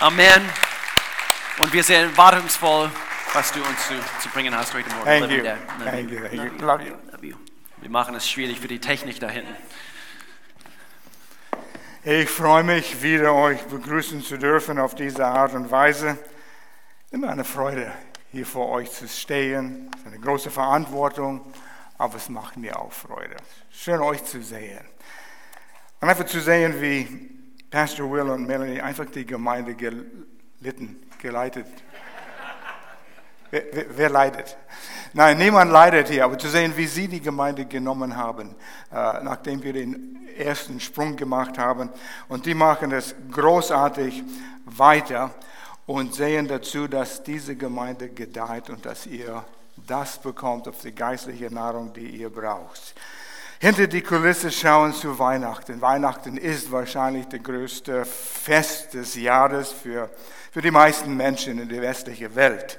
[0.00, 0.42] Amen.
[1.58, 2.90] Und wir sind wartungsvoll,
[3.32, 5.04] was du uns zu, zu bringen hast heute Morgen.
[5.04, 5.42] Thank you.
[5.42, 6.20] Thank you.
[6.20, 6.66] Thank you.
[6.66, 6.94] Love you.
[7.10, 7.36] Love you.
[7.78, 9.56] Wir machen es schwierig für die Technik da hinten.
[12.04, 16.18] Ich freue mich, wieder euch begrüßen zu dürfen auf diese Art und Weise.
[17.10, 17.90] Immer eine Freude,
[18.32, 19.90] hier vor euch zu stehen.
[19.94, 21.40] Es ist eine große Verantwortung,
[21.96, 23.36] aber es macht mir auch Freude.
[23.72, 24.84] Schön, euch zu sehen.
[26.02, 27.35] Und einfach zu sehen, wie
[27.70, 31.66] Pastor Will und Melanie einfach die Gemeinde gelitten, geleitet.
[33.50, 34.56] Wer, wer, wer leidet?
[35.12, 38.54] Nein, niemand leidet hier, aber zu sehen, wie sie die Gemeinde genommen haben,
[38.92, 41.90] äh, nachdem wir den ersten Sprung gemacht haben.
[42.28, 44.22] Und die machen es großartig
[44.64, 45.34] weiter
[45.86, 49.44] und sehen dazu, dass diese Gemeinde gedeiht und dass ihr
[49.86, 52.94] das bekommt auf die geistliche Nahrung, die ihr braucht.
[53.58, 55.80] Hinter die Kulisse schauen zu Weihnachten.
[55.80, 60.10] Weihnachten ist wahrscheinlich das größte Fest des Jahres für,
[60.52, 62.78] für die meisten Menschen in der westlichen Welt.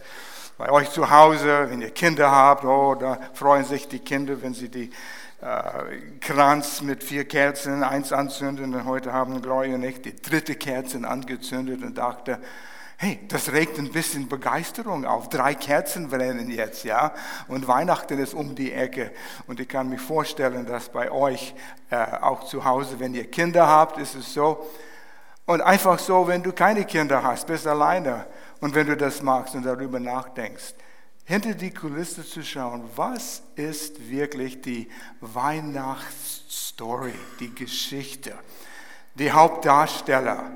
[0.56, 4.54] Bei euch zu Hause, wenn ihr Kinder habt, oh, da freuen sich die Kinder, wenn
[4.54, 4.92] sie die
[5.42, 8.76] äh, Kranz mit vier Kerzen, eins anzünden.
[8.76, 12.38] Und heute haben Gloria und ich die dritte Kerze angezündet und dachte,
[13.00, 15.30] hey, das regt ein bisschen Begeisterung auf.
[15.30, 17.14] Drei Kerzen brennen jetzt, ja.
[17.48, 19.12] Und Weihnachten ist um die Ecke.
[19.46, 21.54] Und ich kann mir vorstellen, dass bei euch
[21.92, 24.68] äh, auch zu Hause, wenn ihr Kinder habt, ist es so.
[25.46, 28.26] Und einfach so, wenn du keine Kinder hast, bist alleine.
[28.62, 30.74] Und wenn du das magst und darüber nachdenkst,
[31.24, 34.90] hinter die Kulisse zu schauen, was ist wirklich die
[35.22, 38.34] Weihnachtsstory, die Geschichte,
[39.14, 40.50] die Hauptdarsteller,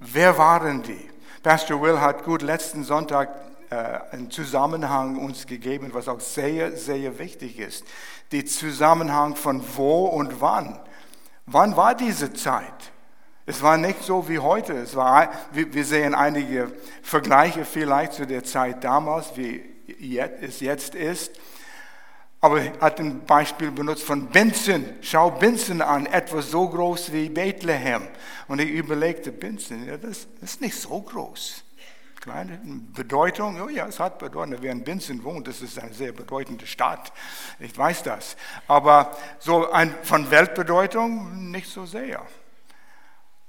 [0.00, 1.10] wer waren die?
[1.42, 3.30] Pastor Will hat gut letzten Sonntag
[3.70, 3.74] äh,
[4.12, 7.84] einen Zusammenhang uns gegeben, was auch sehr, sehr wichtig ist.
[8.30, 10.78] Die Zusammenhang von wo und wann.
[11.46, 12.92] Wann war diese Zeit?
[13.46, 14.74] Es war nicht so wie heute.
[14.74, 16.70] Es war, wir sehen einige
[17.02, 19.64] Vergleiche vielleicht zu der Zeit damals, wie
[20.42, 21.40] es jetzt ist.
[22.42, 24.96] Aber er hat ein Beispiel benutzt von Binzen.
[25.02, 28.08] Schau Binzen an, etwas so groß wie Bethlehem.
[28.48, 31.64] Und ich überlegte, Binzen, ja, das ist nicht so groß.
[32.20, 32.60] Kleine
[32.94, 34.56] Bedeutung, oh ja, es hat Bedeutung.
[34.60, 37.12] Wer in Binzen wohnt, das ist eine sehr bedeutende Stadt.
[37.58, 38.36] Ich weiß das.
[38.68, 42.26] Aber so ein, von Weltbedeutung nicht so sehr.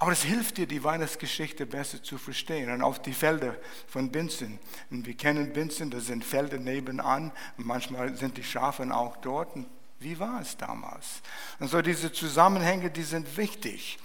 [0.01, 2.71] Aber es hilft dir, die Weihnachtsgeschichte besser zu verstehen.
[2.71, 4.57] Und auf die Felder von Binzen.
[4.89, 7.31] Und wir kennen Binzen, das sind Felder nebenan.
[7.55, 9.55] Und manchmal sind die Schafe auch dort.
[9.55, 9.67] Und
[9.99, 11.21] wie war es damals?
[11.59, 13.99] Und so diese Zusammenhänge, die sind wichtig.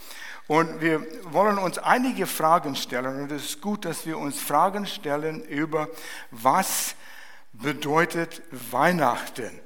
[0.49, 1.01] Und wir
[1.33, 3.23] wollen uns einige Fragen stellen.
[3.23, 5.89] Und es ist gut, dass wir uns Fragen stellen über,
[6.31, 6.95] was
[7.55, 9.61] bedeutet Weihnachten?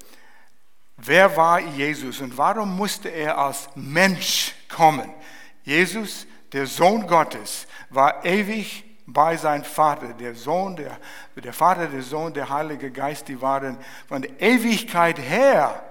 [0.97, 5.13] Wer war Jesus und warum musste er als Mensch kommen?
[5.63, 10.13] Jesus, der Sohn Gottes, war ewig bei seinem Vater.
[10.15, 10.99] Der Sohn, der,
[11.37, 13.79] der Vater, der Sohn, der Heilige Geist, die waren
[14.09, 15.85] von der Ewigkeit her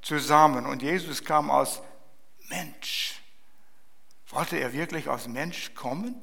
[0.00, 0.66] zusammen.
[0.66, 1.80] Und Jesus kam als
[2.48, 3.20] Mensch.
[4.30, 6.20] Wollte er wirklich als Mensch kommen?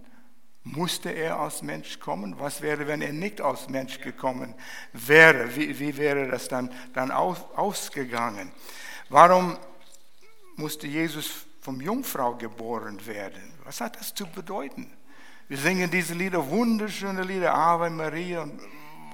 [0.63, 2.39] Musste er als Mensch kommen?
[2.39, 4.55] Was wäre, wenn er nicht als Mensch gekommen
[4.93, 5.55] wäre?
[5.55, 8.51] Wie, wie wäre das dann, dann aus, ausgegangen?
[9.09, 9.57] Warum
[10.55, 13.53] musste Jesus vom Jungfrau geboren werden.
[13.63, 14.91] Was hat das zu bedeuten?
[15.47, 18.47] Wir singen diese Lieder, wunderschöne Lieder, Ave Maria.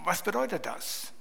[0.03, 1.13] Was bedeutet das?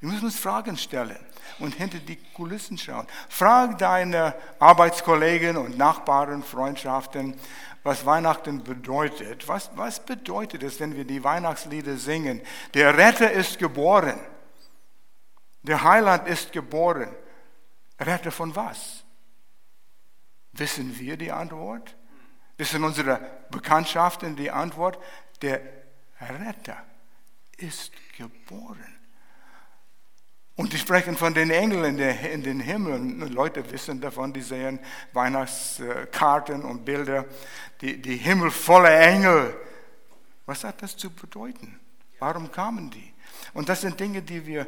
[0.00, 1.18] Wir müssen uns Fragen stellen
[1.58, 3.06] und hinter die Kulissen schauen.
[3.28, 7.38] Frag deine Arbeitskollegen und Nachbarn, Freundschaften,
[7.82, 9.48] was Weihnachten bedeutet.
[9.48, 12.40] Was, was bedeutet es, wenn wir die Weihnachtslieder singen?
[12.74, 14.20] Der Retter ist geboren.
[15.62, 17.12] Der Heiland ist geboren.
[17.98, 18.97] Retter von was?
[20.58, 21.96] Wissen wir die Antwort?
[22.56, 23.20] Wissen unsere
[23.50, 24.98] Bekanntschaften die Antwort?
[25.42, 25.60] Der
[26.20, 26.84] Retter
[27.56, 28.98] ist geboren.
[30.56, 32.98] Und die sprechen von den Engeln in den Himmel.
[33.30, 34.80] Leute wissen davon, die sehen
[35.12, 37.26] Weihnachtskarten und Bilder,
[37.80, 39.56] die, die Himmel voller Engel.
[40.46, 41.78] Was hat das zu bedeuten?
[42.18, 43.14] Warum kamen die?
[43.54, 44.66] Und das sind Dinge, die wir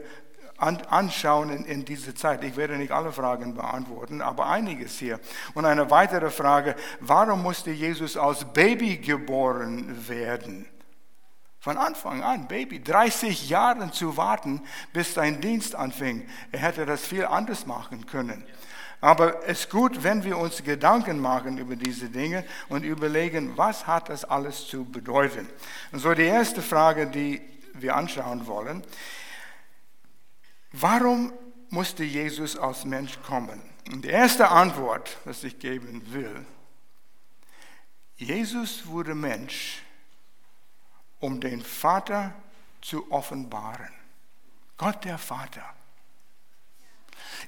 [0.60, 2.44] anschauen in, in dieser Zeit.
[2.44, 5.18] Ich werde nicht alle Fragen beantworten, aber einiges hier.
[5.54, 10.66] Und eine weitere Frage, warum musste Jesus als Baby geboren werden?
[11.60, 14.62] Von Anfang an, Baby, 30 Jahre zu warten,
[14.92, 16.26] bis sein Dienst anfing.
[16.52, 18.44] Er hätte das viel anders machen können.
[19.02, 23.86] Aber es ist gut, wenn wir uns Gedanken machen über diese Dinge und überlegen, was
[23.86, 25.48] hat das alles zu bedeuten.
[25.92, 27.40] Und so die erste Frage, die
[27.74, 28.82] wir anschauen wollen,
[30.72, 31.32] Warum
[31.70, 33.60] musste Jesus als Mensch kommen?
[33.90, 36.44] Und die erste Antwort, was ich geben will,
[38.16, 39.82] Jesus wurde Mensch,
[41.18, 42.34] um den Vater
[42.80, 43.92] zu offenbaren.
[44.76, 45.64] Gott der Vater.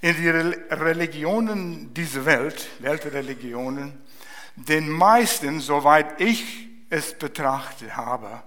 [0.00, 4.02] In den Religionen dieser Welt, Weltreligionen,
[4.56, 8.42] den meisten, soweit ich es betrachtet habe,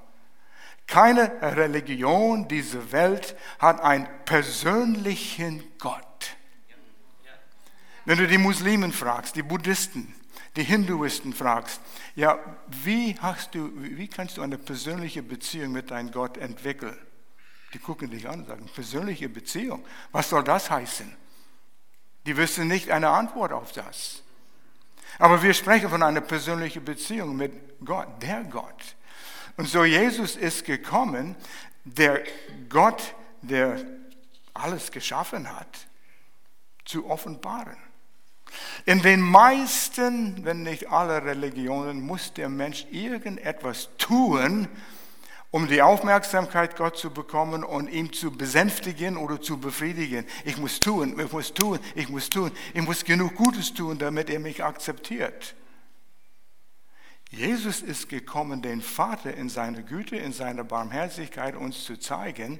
[0.88, 6.36] keine Religion dieser Welt hat einen persönlichen Gott.
[8.06, 10.14] Wenn du die Muslimen fragst, die Buddhisten,
[10.56, 11.82] die Hinduisten fragst,
[12.16, 16.98] ja, wie, hast du, wie kannst du eine persönliche Beziehung mit deinem Gott entwickeln?
[17.74, 21.12] Die gucken dich an und sagen, persönliche Beziehung, was soll das heißen?
[22.26, 24.22] Die wissen nicht eine Antwort auf das.
[25.20, 27.54] Aber wir sprechen von einer persönlichen Beziehung mit
[27.84, 28.96] Gott, der Gott.
[29.58, 31.36] Und so Jesus ist gekommen,
[31.84, 32.24] der
[32.70, 33.84] Gott, der
[34.54, 35.88] alles geschaffen hat,
[36.84, 37.78] zu offenbaren.
[38.86, 44.68] In den meisten, wenn nicht alle Religionen, muss der Mensch irgendetwas tun,
[45.52, 50.26] um die Aufmerksamkeit Gott zu bekommen und ihm zu besänftigen oder zu befriedigen.
[50.44, 54.30] Ich muss tun, ich muss tun, ich muss tun, ich muss genug Gutes tun, damit
[54.30, 55.56] er mich akzeptiert.
[57.30, 62.60] Jesus ist gekommen, den Vater in seiner Güte, in seiner Barmherzigkeit uns zu zeigen,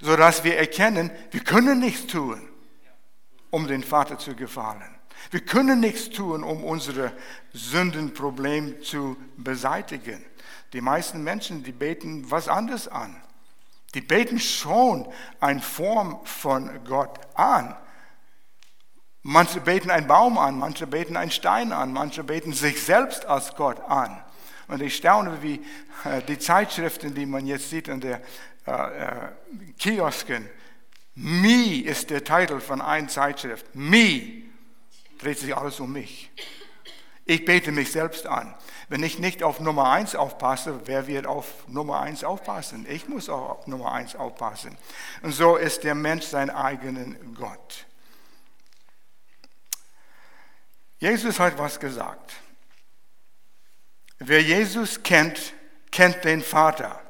[0.00, 2.48] sodass wir erkennen, wir können nichts tun,
[3.50, 4.96] um den Vater zu gefallen.
[5.30, 7.12] Wir können nichts tun, um unser
[7.52, 10.24] Sündenproblem zu beseitigen.
[10.72, 13.16] Die meisten Menschen, die beten was anderes an.
[13.94, 15.06] Die beten schon
[15.40, 17.76] eine Form von Gott an.
[19.22, 23.54] Manche beten einen Baum an, manche beten einen Stein an, manche beten sich selbst als
[23.54, 24.22] Gott an.
[24.68, 25.60] Und ich staune, wie
[26.04, 28.22] äh, die Zeitschriften, die man jetzt sieht in der
[28.66, 29.28] äh, äh,
[29.78, 30.48] Kiosken,
[31.16, 33.74] Me ist der Titel von einer Zeitschrift.
[33.74, 34.44] Me
[35.18, 36.30] dreht sich alles um mich.
[37.26, 38.54] Ich bete mich selbst an.
[38.88, 42.86] Wenn ich nicht auf Nummer eins aufpasse, wer wird auf Nummer eins aufpassen?
[42.88, 44.76] Ich muss auch auf Nummer eins aufpassen.
[45.22, 47.86] Und so ist der Mensch sein eigenen Gott.
[51.00, 52.34] Jesus hat was gesagt.
[54.18, 55.54] Wer Jesus kennt,
[55.90, 57.00] kennt den Vater.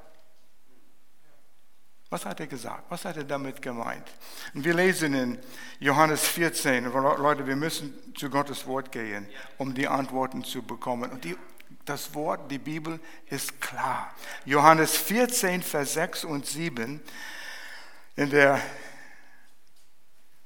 [2.09, 2.85] Was hat er gesagt?
[2.89, 4.09] Was hat er damit gemeint?
[4.55, 5.39] Und wir lesen in
[5.81, 9.29] Johannes 14, Leute, wir müssen zu Gottes Wort gehen,
[9.59, 11.11] um die Antworten zu bekommen.
[11.11, 11.37] Und die,
[11.85, 14.15] das Wort, die Bibel ist klar.
[14.45, 17.01] Johannes 14, Vers 6 und 7
[18.15, 18.61] in der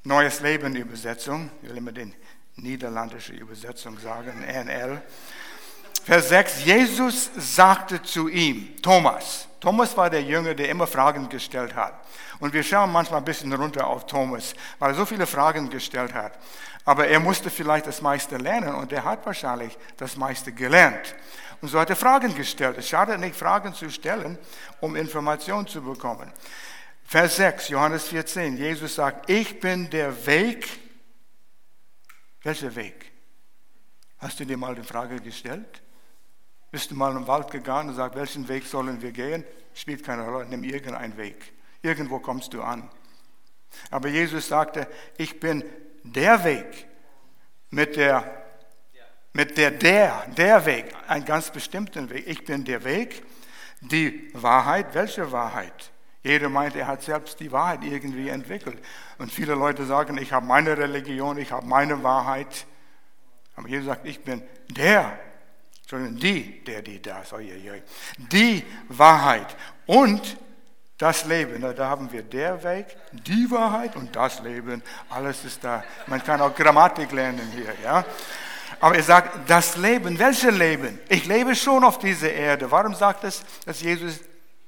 [0.02, 2.14] Neues Leben Übersetzung, ich will immer den
[2.56, 5.03] niederländische Übersetzung sagen, NL.
[6.05, 11.75] Vers 6, Jesus sagte zu ihm, Thomas, Thomas war der Jünger, der immer Fragen gestellt
[11.75, 11.95] hat.
[12.39, 16.12] Und wir schauen manchmal ein bisschen runter auf Thomas, weil er so viele Fragen gestellt
[16.12, 16.39] hat.
[16.85, 21.15] Aber er musste vielleicht das meiste lernen und er hat wahrscheinlich das meiste gelernt.
[21.62, 22.77] Und so hat er Fragen gestellt.
[22.77, 24.37] Es schadet nicht, Fragen zu stellen,
[24.81, 26.31] um Informationen zu bekommen.
[27.07, 30.84] Vers 6, Johannes 14, Jesus sagt, ich bin der Weg.
[32.44, 33.11] Welcher Weg?
[34.19, 35.82] Hast du dir mal die Frage gestellt?
[36.70, 39.44] Bist du mal im Wald gegangen und sagst, welchen Weg sollen wir gehen?
[39.73, 41.55] Spielt keine Rolle, nimm irgendeinen Weg.
[41.82, 42.88] Irgendwo kommst du an.
[43.91, 44.87] Aber Jesus sagte,
[45.17, 45.64] ich bin
[46.02, 46.87] der Weg
[47.70, 48.44] mit der,
[49.32, 52.26] mit der, der, der Weg, ein ganz bestimmten Weg.
[52.26, 53.25] Ich bin der Weg,
[53.81, 54.95] die Wahrheit.
[54.95, 55.92] Welche Wahrheit?
[56.25, 58.83] Jeder meint, er hat selbst die Wahrheit irgendwie entwickelt.
[59.19, 62.66] Und viele Leute sagen, ich habe meine Religion, ich habe meine Wahrheit.
[63.54, 65.16] Aber Jesus sagt, ich bin der
[65.88, 67.35] sondern die, der, die, das,
[68.16, 69.54] die Wahrheit
[69.87, 70.37] und
[70.99, 71.61] das Leben.
[71.61, 74.83] Da haben wir der Weg, die Wahrheit und das Leben.
[75.11, 75.85] Alles ist da.
[76.07, 78.04] Man kann auch Grammatik lernen hier, ja.
[78.81, 80.99] Aber er sagt, das Leben, welches Leben?
[81.09, 82.71] Ich lebe schon auf dieser Erde.
[82.71, 84.21] Warum sagt es, dass Jesus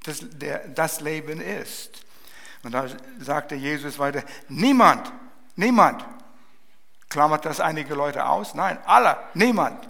[0.07, 2.03] das, der, das Leben ist?
[2.63, 2.87] Und da
[3.21, 5.13] sagte Jesus weiter, niemand,
[5.55, 6.05] niemand,
[7.09, 8.55] klammert das einige Leute aus?
[8.55, 9.89] Nein, alle, niemand,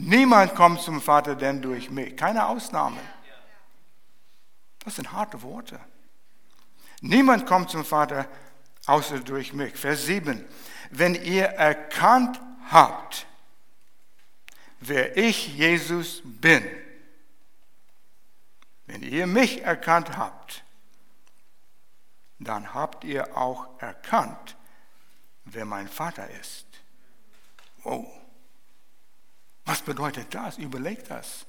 [0.00, 2.16] Niemand kommt zum Vater denn durch mich.
[2.16, 3.00] Keine Ausnahmen.
[4.84, 5.80] Das sind harte Worte.
[7.00, 8.28] Niemand kommt zum Vater
[8.86, 9.74] außer durch mich.
[9.74, 10.44] Vers 7.
[10.92, 13.26] Wenn ihr erkannt habt,
[14.78, 16.64] wer ich Jesus bin,
[18.88, 20.64] wenn ihr mich erkannt habt,
[22.38, 24.56] dann habt ihr auch erkannt,
[25.44, 26.66] wer mein Vater ist.
[27.84, 28.06] Wow.
[29.66, 30.56] Was bedeutet das?
[30.56, 31.46] Überleg das.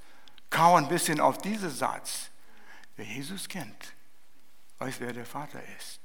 [0.49, 2.29] Kau ein bisschen auf diesen Satz.
[2.97, 3.93] Wer Jesus kennt,
[4.79, 6.01] weiß, wer der Vater ist.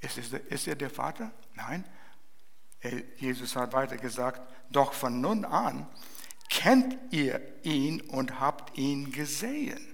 [0.00, 1.30] Ist, ist er der Vater?
[1.54, 1.84] Nein.
[3.18, 4.40] Jesus hat weiter gesagt,
[4.70, 5.88] doch von nun an
[6.52, 9.91] kennt ihr ihn und habt ihn gesehen.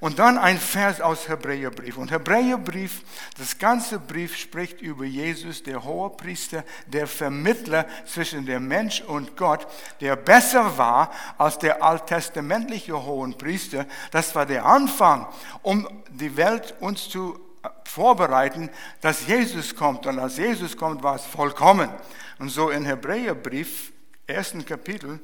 [0.00, 1.96] Und dann ein Vers aus Hebräerbrief.
[1.96, 3.02] Und Hebräerbrief,
[3.38, 9.36] das ganze Brief spricht über Jesus, der hohe Priester, der Vermittler zwischen dem Mensch und
[9.36, 9.66] Gott,
[10.00, 13.86] der besser war als der alttestamentliche hohen Priester.
[14.10, 15.26] Das war der Anfang,
[15.62, 17.40] um die Welt uns zu
[17.84, 18.70] vorbereiten,
[19.00, 20.06] dass Jesus kommt.
[20.06, 21.88] Und als Jesus kommt, war es vollkommen.
[22.38, 23.92] Und so in Hebräerbrief,
[24.26, 25.20] ersten Kapitel,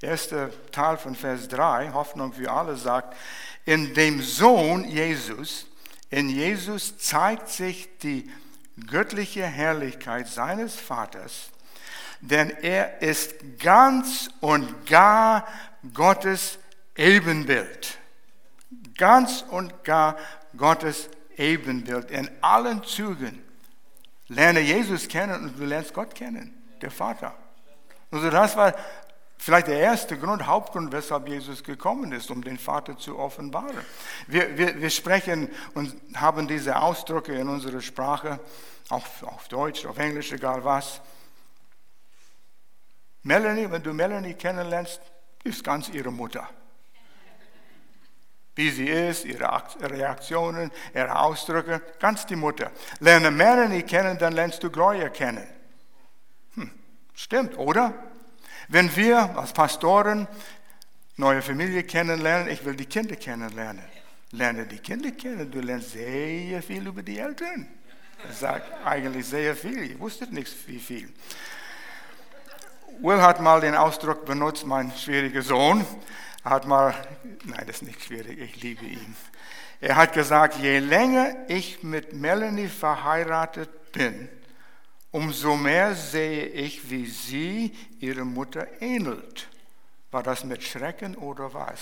[0.00, 3.16] erster Teil von Vers 3, Hoffnung für alle sagt,
[3.70, 5.64] in dem Sohn Jesus,
[6.10, 8.28] in Jesus zeigt sich die
[8.88, 11.50] göttliche Herrlichkeit seines Vaters,
[12.20, 15.46] denn er ist ganz und gar
[15.94, 16.58] Gottes
[16.96, 17.96] Ebenbild.
[18.98, 20.16] Ganz und gar
[20.56, 23.40] Gottes Ebenbild in allen Zügen.
[24.26, 27.36] Lerne Jesus kennen und du lernst Gott kennen, der Vater.
[28.10, 28.74] Also das war
[29.42, 33.86] Vielleicht der erste Grund, Hauptgrund, weshalb Jesus gekommen ist, um den Vater zu offenbaren.
[34.26, 38.38] Wir, wir, wir sprechen und haben diese Ausdrücke in unserer Sprache,
[38.90, 41.00] auf, auf Deutsch, auf Englisch, egal was.
[43.22, 45.00] Melanie, wenn du Melanie kennenlernst,
[45.42, 46.46] ist ganz ihre Mutter.
[48.56, 52.72] Wie sie ist, ihre Reaktionen, ihre Ausdrücke, ganz die Mutter.
[52.98, 55.48] Lerne Melanie kennen, dann lernst du Gloria kennen.
[56.56, 56.70] Hm,
[57.14, 58.09] stimmt, oder?
[58.72, 60.28] Wenn wir als Pastoren
[61.16, 63.82] neue Familie kennenlernen, ich will die Kinder kennenlernen.
[64.30, 67.66] Lerne die Kinder kennen, du lernst sehr viel über die Eltern.
[68.24, 71.12] Das sagt eigentlich sehr viel, ich wusste nicht wie viel.
[73.00, 75.84] Will hat mal den Ausdruck benutzt, mein schwieriger Sohn,
[76.44, 76.94] hat mal,
[77.42, 79.16] nein, das ist nicht schwierig, ich liebe ihn.
[79.80, 84.28] Er hat gesagt, je länger ich mit Melanie verheiratet bin,
[85.10, 89.48] umso mehr sehe ich, wie sie ihre Mutter ähnelt.
[90.10, 91.80] War das mit Schrecken oder was?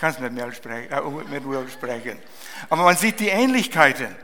[0.00, 2.18] Kannst mit Mel sprechen, äh, mit Will sprechen.
[2.68, 4.16] Aber man sieht die Ähnlichkeiten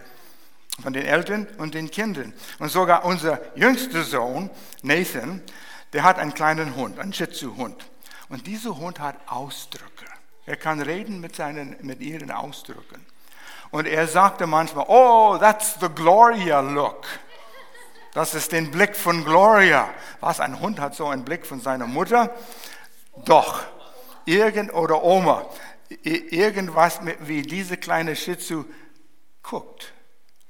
[0.80, 2.32] von den Eltern und den Kindern.
[2.58, 4.50] Und sogar unser jüngster Sohn,
[4.82, 5.42] Nathan,
[5.92, 7.88] der hat einen kleinen Hund, einen Shih Tzu Hund.
[8.28, 10.06] Und dieser Hund hat Ausdrücke.
[10.46, 13.04] Er kann reden mit, seinen, mit ihren Ausdrücken.
[13.76, 17.06] Und er sagte manchmal, oh, that's the Gloria look.
[18.14, 19.92] Das ist den Blick von Gloria.
[20.20, 22.34] Was, ein Hund hat so einen Blick von seiner Mutter?
[23.26, 23.62] Doch,
[24.24, 25.44] irgend oder Oma,
[26.02, 28.64] irgendwas, wie diese kleine Shih Tzu
[29.42, 29.92] guckt,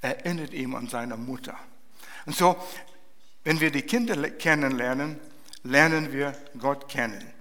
[0.01, 1.57] erinnert ihm an seine Mutter.
[2.27, 2.55] Und so,
[3.43, 5.19] wenn wir die Kinder kennenlernen,
[5.65, 7.35] lernen wir Gott kennen.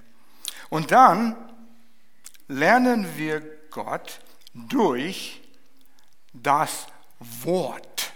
[0.70, 1.36] Und dann
[2.48, 4.20] lernen wir Gott
[4.56, 5.44] durch
[6.42, 6.88] das
[7.20, 8.14] Wort.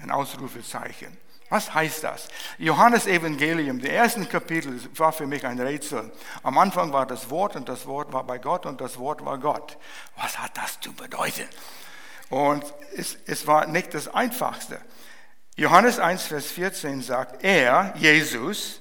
[0.00, 1.16] Ein Ausrufezeichen.
[1.50, 2.28] Was heißt das?
[2.58, 6.12] Johannes Evangelium, der ersten Kapitel, war für mich ein Rätsel.
[6.44, 9.36] Am Anfang war das Wort und das Wort war bei Gott und das Wort war
[9.36, 9.76] Gott.
[10.16, 11.48] Was hat das zu bedeuten?
[12.28, 12.64] Und
[12.94, 14.80] es, es war nicht das Einfachste.
[15.56, 18.80] Johannes 1, Vers 14 sagt, er, Jesus,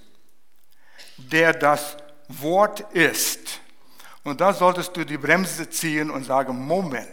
[1.17, 1.97] der das
[2.27, 3.59] Wort ist.
[4.23, 7.07] Und da solltest du die Bremse ziehen und sagen, Moment,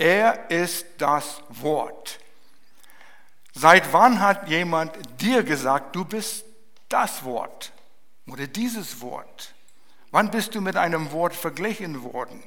[0.00, 2.18] er ist das Wort.
[3.52, 6.44] Seit wann hat jemand dir gesagt, du bist
[6.88, 7.72] das Wort
[8.26, 9.54] oder dieses Wort?
[10.10, 12.42] Wann bist du mit einem Wort verglichen worden?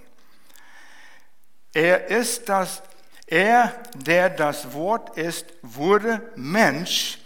[1.74, 2.82] Er ist das,
[3.28, 7.20] er, der das Wort ist, wurde Mensch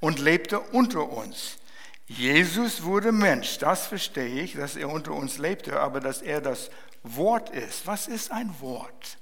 [0.00, 1.58] und lebte unter uns.
[2.06, 6.70] Jesus wurde Mensch, das verstehe ich, dass er unter uns lebte, aber dass er das
[7.02, 7.86] Wort ist.
[7.86, 9.18] Was ist ein Wort?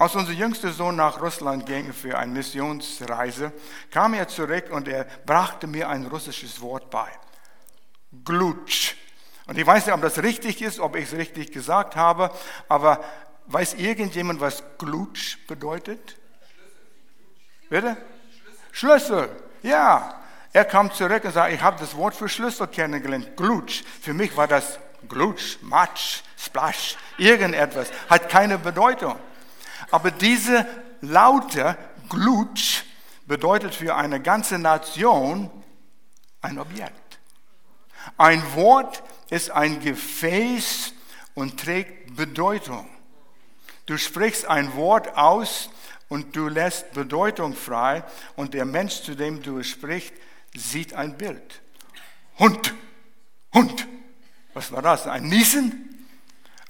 [0.00, 3.52] Als unser jüngster Sohn nach Russland ging für eine Missionsreise,
[3.90, 7.06] kam er zurück und er brachte mir ein russisches Wort bei.
[8.24, 8.94] Glutsch.
[9.46, 12.30] Und ich weiß nicht, ob das richtig ist, ob ich es richtig gesagt habe,
[12.66, 13.04] aber
[13.48, 16.16] weiß irgendjemand, was Glutsch bedeutet?
[17.68, 17.98] Bitte?
[18.72, 19.28] Schlüssel.
[19.62, 20.18] Ja.
[20.54, 23.84] Er kam zurück und sagte, ich habe das Wort für Schlüssel kennengelernt, Glutsch.
[24.00, 29.18] Für mich war das Glutsch, Matsch, Splash, irgendetwas, hat keine Bedeutung.
[29.90, 30.66] Aber diese
[31.00, 31.76] laute
[32.08, 32.84] Glutsch
[33.26, 35.50] bedeutet für eine ganze Nation
[36.40, 37.18] ein Objekt.
[38.16, 40.92] Ein Wort ist ein Gefäß
[41.34, 42.88] und trägt Bedeutung.
[43.86, 45.70] Du sprichst ein Wort aus
[46.08, 48.04] und du lässt Bedeutung frei
[48.36, 50.12] und der Mensch, zu dem du sprichst,
[50.54, 51.60] sieht ein Bild.
[52.38, 52.74] Hund,
[53.54, 53.86] Hund.
[54.54, 55.06] Was war das?
[55.06, 56.06] Ein Niesen?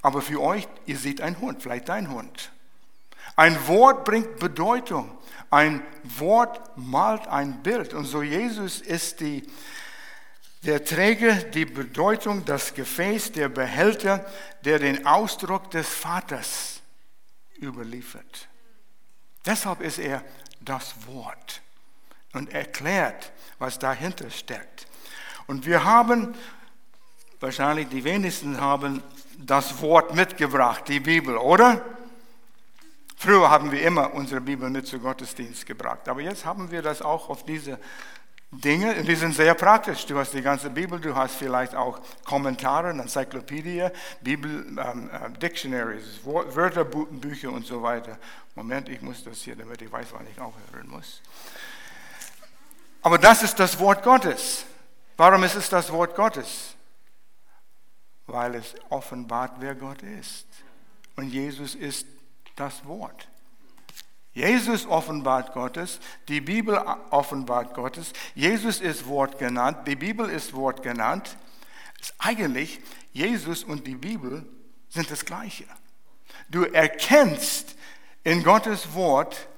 [0.03, 2.51] Aber für euch, ihr seht einen Hund, vielleicht dein Hund.
[3.41, 5.17] Ein Wort bringt Bedeutung.
[5.49, 7.95] Ein Wort malt ein Bild.
[7.95, 9.47] Und so Jesus ist die,
[10.63, 14.27] der Träger, die Bedeutung, das Gefäß, der Behälter,
[14.67, 16.83] der den Ausdruck des Vaters
[17.63, 18.47] überliefert.
[19.47, 20.23] Deshalb ist er
[20.61, 21.63] das Wort
[22.35, 24.87] und erklärt, was dahinter steckt.
[25.47, 26.35] Und wir haben,
[27.41, 29.03] wahrscheinlich die wenigsten haben
[29.39, 31.83] das Wort mitgebracht, die Bibel, oder?
[33.21, 37.03] Früher haben wir immer unsere Bibel mit zu Gottesdienst gebracht, aber jetzt haben wir das
[37.03, 37.79] auch auf diese
[38.51, 40.07] Dinge, die sind sehr praktisch.
[40.07, 43.89] Du hast die ganze Bibel, du hast vielleicht auch Kommentare, Enzyklopädie,
[44.23, 48.17] Bibel, ähm, äh, Dictionaries, Wörterbücher und so weiter.
[48.55, 51.21] Moment, ich muss das hier, damit ich weiß, wann ich aufhören muss.
[53.03, 54.65] Aber das ist das Wort Gottes.
[55.19, 56.75] Warum ist es das Wort Gottes?
[58.27, 60.47] Weil es offenbart, wer Gott ist.
[61.17, 62.07] Und Jesus ist
[62.61, 63.29] das Wort.
[64.33, 65.99] Jesus offenbart Gottes,
[66.29, 66.77] die Bibel
[67.11, 71.37] offenbart Gottes, Jesus ist Wort genannt, die Bibel ist Wort genannt.
[72.19, 72.81] Eigentlich
[73.13, 74.47] Jesus und die Bibel
[74.89, 75.65] sind das Gleiche.
[76.49, 77.77] Du erkennst
[78.23, 79.49] in Gottes Wort,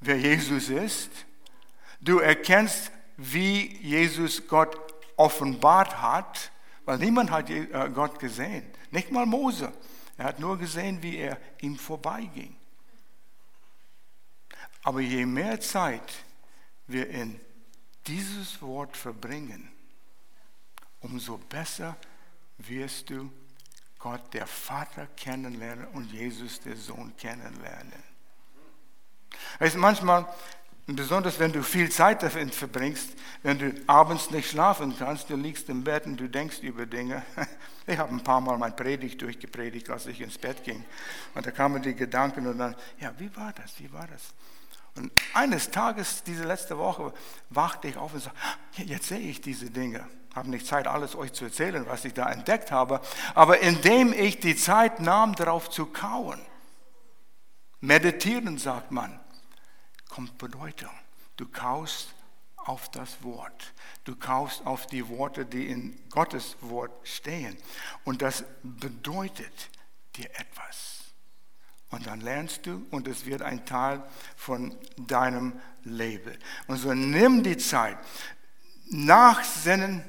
[0.00, 1.10] wer Jesus ist.
[2.00, 4.76] Du erkennst, wie Jesus Gott
[5.16, 6.50] offenbart hat,
[6.84, 9.72] weil niemand hat äh, Gott gesehen, nicht mal Mose.
[10.16, 12.56] Er hat nur gesehen, wie er ihm vorbeiging.
[14.82, 16.24] Aber je mehr Zeit
[16.86, 17.40] wir in
[18.06, 19.70] dieses Wort verbringen,
[21.00, 21.96] umso besser
[22.58, 23.30] wirst du
[23.98, 28.02] Gott, der Vater, kennenlernen und Jesus, der Sohn, kennenlernen.
[29.58, 30.32] Weißt manchmal
[30.86, 33.10] und besonders wenn du viel Zeit damit verbringst,
[33.42, 37.22] wenn du abends nicht schlafen kannst, du liegst im Bett und du denkst über Dinge.
[37.88, 40.84] Ich habe ein paar Mal mein Predigt durchgepredigt, als ich ins Bett ging.
[41.36, 44.34] Und da kamen die Gedanken und dann, ja, wie war das, wie war das?
[44.96, 47.14] Und eines Tages, diese letzte Woche,
[47.50, 48.40] wachte ich auf und sagte,
[48.82, 50.04] jetzt sehe ich diese Dinge.
[50.30, 53.00] Ich habe nicht Zeit, alles euch zu erzählen, was ich da entdeckt habe.
[53.36, 56.40] Aber indem ich die Zeit nahm, darauf zu kauen,
[57.80, 59.20] meditieren, sagt man,
[60.16, 60.92] kommt Bedeutung.
[61.36, 62.14] Du kaust
[62.56, 63.74] auf das Wort.
[64.04, 67.54] Du kaufst auf die Worte, die in Gottes Wort stehen.
[68.02, 69.68] Und das bedeutet
[70.16, 71.04] dir etwas.
[71.90, 74.02] Und dann lernst du und es wird ein Teil
[74.36, 76.34] von deinem Leben.
[76.66, 77.98] Und so nimm die Zeit.
[78.86, 80.02] Nachsinnen,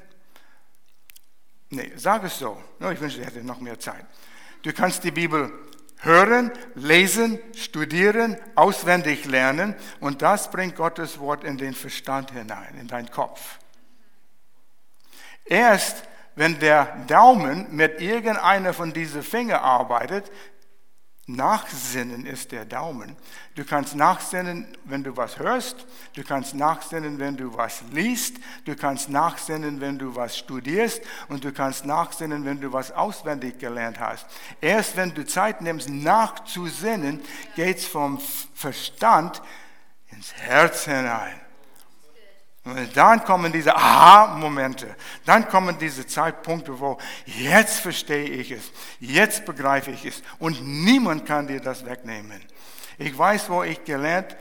[1.68, 2.58] nee, sag es so.
[2.80, 4.06] Ich wünschte, ich hätte noch mehr Zeit.
[4.62, 5.67] Du kannst die Bibel
[6.00, 12.86] Hören, lesen, studieren, auswendig lernen und das bringt Gottes Wort in den Verstand hinein, in
[12.86, 13.58] deinen Kopf.
[15.44, 16.04] Erst
[16.36, 20.30] wenn der Daumen mit irgendeiner von diesen Fingern arbeitet,
[21.28, 23.14] Nachsinnen ist der Daumen.
[23.54, 25.84] Du kannst nachsinnen, wenn du was hörst.
[26.14, 28.38] Du kannst nachsinnen, wenn du was liest.
[28.64, 31.02] Du kannst nachsinnen, wenn du was studierst.
[31.28, 34.26] Und du kannst nachsinnen, wenn du was auswendig gelernt hast.
[34.62, 37.20] Erst wenn du Zeit nimmst, nachzusinnen,
[37.54, 38.18] geht es vom
[38.54, 39.42] Verstand
[40.06, 41.47] ins Herz hinein.
[42.94, 49.90] Dann kommen diese Aha-Momente, dann kommen diese Zeitpunkte, wo jetzt verstehe ich es, jetzt begreife
[49.90, 52.44] ich es und niemand kann dir das wegnehmen.
[52.98, 54.36] Ich weiß, wo ich gelernt,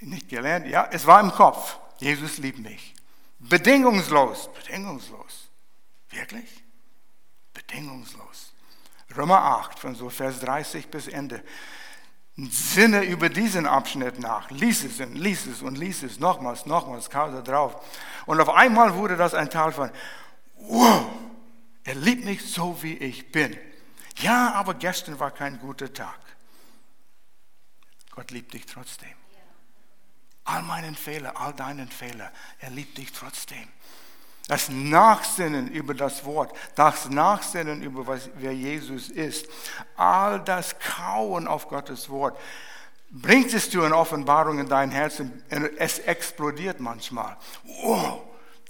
[0.00, 1.78] nicht gelernt, ja, es war im Kopf.
[1.98, 2.94] Jesus liebt mich.
[3.38, 5.50] Bedingungslos, bedingungslos.
[6.10, 6.64] Wirklich?
[7.52, 8.52] Bedingungslos.
[9.16, 11.42] Römer 8, von so Vers 30 bis Ende.
[12.36, 17.08] Sinne über diesen Abschnitt nach, lies es und lies es und lies es nochmals, nochmals,
[17.08, 17.80] kam da drauf.
[18.26, 19.90] Und auf einmal wurde das ein Teil von,
[20.56, 21.06] wow,
[21.84, 23.56] er liebt mich so, wie ich bin.
[24.18, 26.18] Ja, aber gestern war kein guter Tag.
[28.10, 29.14] Gott liebt dich trotzdem.
[30.44, 33.68] All meinen Fehler, all deinen Fehler, er liebt dich trotzdem.
[34.46, 39.46] Das Nachsinnen über das Wort, das Nachsinnen über was, wer Jesus ist,
[39.96, 42.38] all das Kauen auf Gottes Wort,
[43.10, 45.42] bringt es zu einer Offenbarung in dein Herzen.
[45.78, 47.38] Es explodiert manchmal.
[47.82, 48.20] Wow,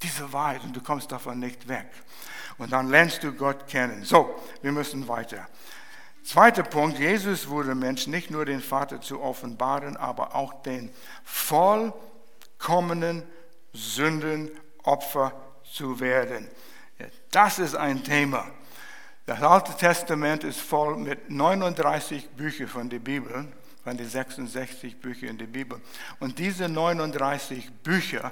[0.00, 1.90] diese Wahrheit und du kommst davon nicht weg.
[2.58, 4.04] Und dann lernst du Gott kennen.
[4.04, 4.32] So,
[4.62, 5.48] wir müssen weiter.
[6.22, 13.24] Zweiter Punkt, Jesus wurde Mensch, nicht nur den Vater zu offenbaren, aber auch den vollkommenen
[13.72, 15.32] Sündenopfer
[15.74, 16.48] zu werden.
[17.30, 18.46] Das ist ein Thema.
[19.26, 23.48] Das Alte Testament ist voll mit 39 Büchern von der Bibel,
[23.82, 25.80] von den 66 Büchern in der Bibel.
[26.20, 28.30] Und diese 39 Bücher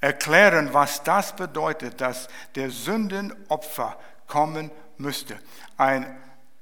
[0.00, 5.38] erklären, was das bedeutet, dass der Sündenopfer kommen müsste.
[5.76, 6.16] Ein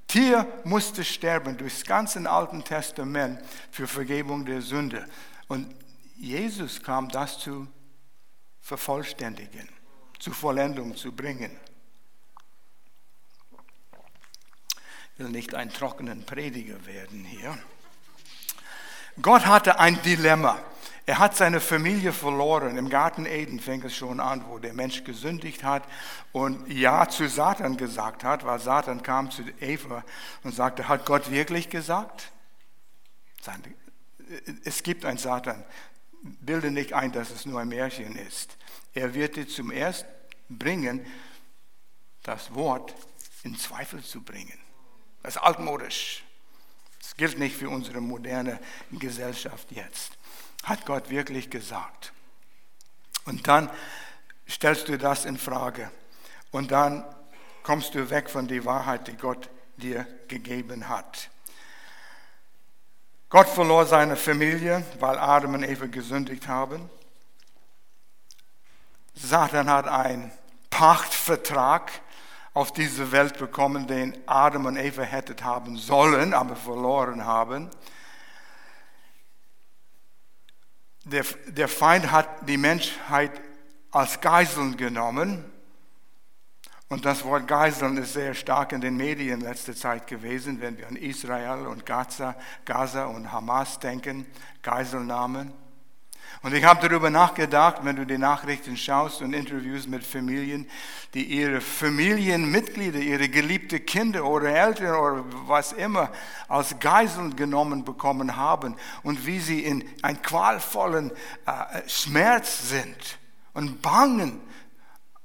[0.09, 5.07] Tier musste sterben durchs ganze Alten Testament für Vergebung der Sünde.
[5.49, 5.75] Und
[6.17, 7.67] Jesus kam das zu
[8.61, 9.69] vervollständigen,
[10.23, 11.51] zu Vollendung zu bringen.
[15.15, 17.59] Ich will nicht ein trockenen Prediger werden hier.
[19.21, 20.61] Gott hatte ein Dilemma.
[21.07, 22.79] Er hat seine Familie verloren.
[22.79, 25.83] Im Garten Eden fängt es schon an, wo der Mensch gesündigt hat
[26.31, 30.05] und Ja zu Satan gesagt hat, weil Satan kam zu Eva
[30.45, 32.31] und sagte, hat Gott wirklich gesagt?
[34.65, 35.65] Es gibt einen Satan.
[36.23, 38.57] Bilde nicht ein, dass es nur ein Märchen ist.
[38.95, 40.07] Er wird dir zum Erst
[40.49, 41.07] bringen,
[42.23, 42.95] das Wort
[43.43, 44.59] in Zweifel zu bringen.
[45.23, 46.25] Das ist altmodisch.
[47.01, 50.13] Das gilt nicht für unsere moderne Gesellschaft jetzt.
[50.63, 52.13] Hat Gott wirklich gesagt?
[53.25, 53.71] Und dann
[54.49, 55.91] stellst du das in Frage.
[56.51, 57.05] Und dann
[57.63, 61.31] kommst du weg von der Wahrheit, die Gott dir gegeben hat.
[63.29, 66.91] Gott verlor seine Familie, weil Adam und Eva gesündigt haben.
[69.15, 70.31] Satan hat einen
[70.71, 71.93] Pachtvertrag
[72.55, 77.71] auf diese Welt bekommen, den Adam und Eva hätten haben sollen, aber verloren haben.
[81.05, 83.33] Der, der Feind hat die Menschheit
[83.91, 85.45] als Geiseln genommen.
[86.89, 90.77] Und das Wort Geiseln ist sehr stark in den Medien in letzter Zeit gewesen, wenn
[90.77, 94.27] wir an Israel und Gaza, Gaza und Hamas denken,
[94.63, 95.53] Geiselnahmen.
[96.41, 100.69] Und ich habe darüber nachgedacht, wenn du die Nachrichten schaust und Interviews mit Familien,
[101.15, 106.11] die ihre Familienmitglieder, ihre geliebte Kinder oder Eltern oder was immer
[106.49, 111.13] als Geiseln genommen bekommen haben und wie sie in einem qualvollen
[111.47, 113.19] äh, Schmerz sind
[113.53, 114.41] und bangen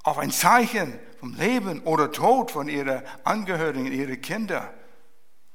[0.02, 4.68] auf ein Zeichen vom Leben oder Tod von ihren Angehörigen, ihren Kindern.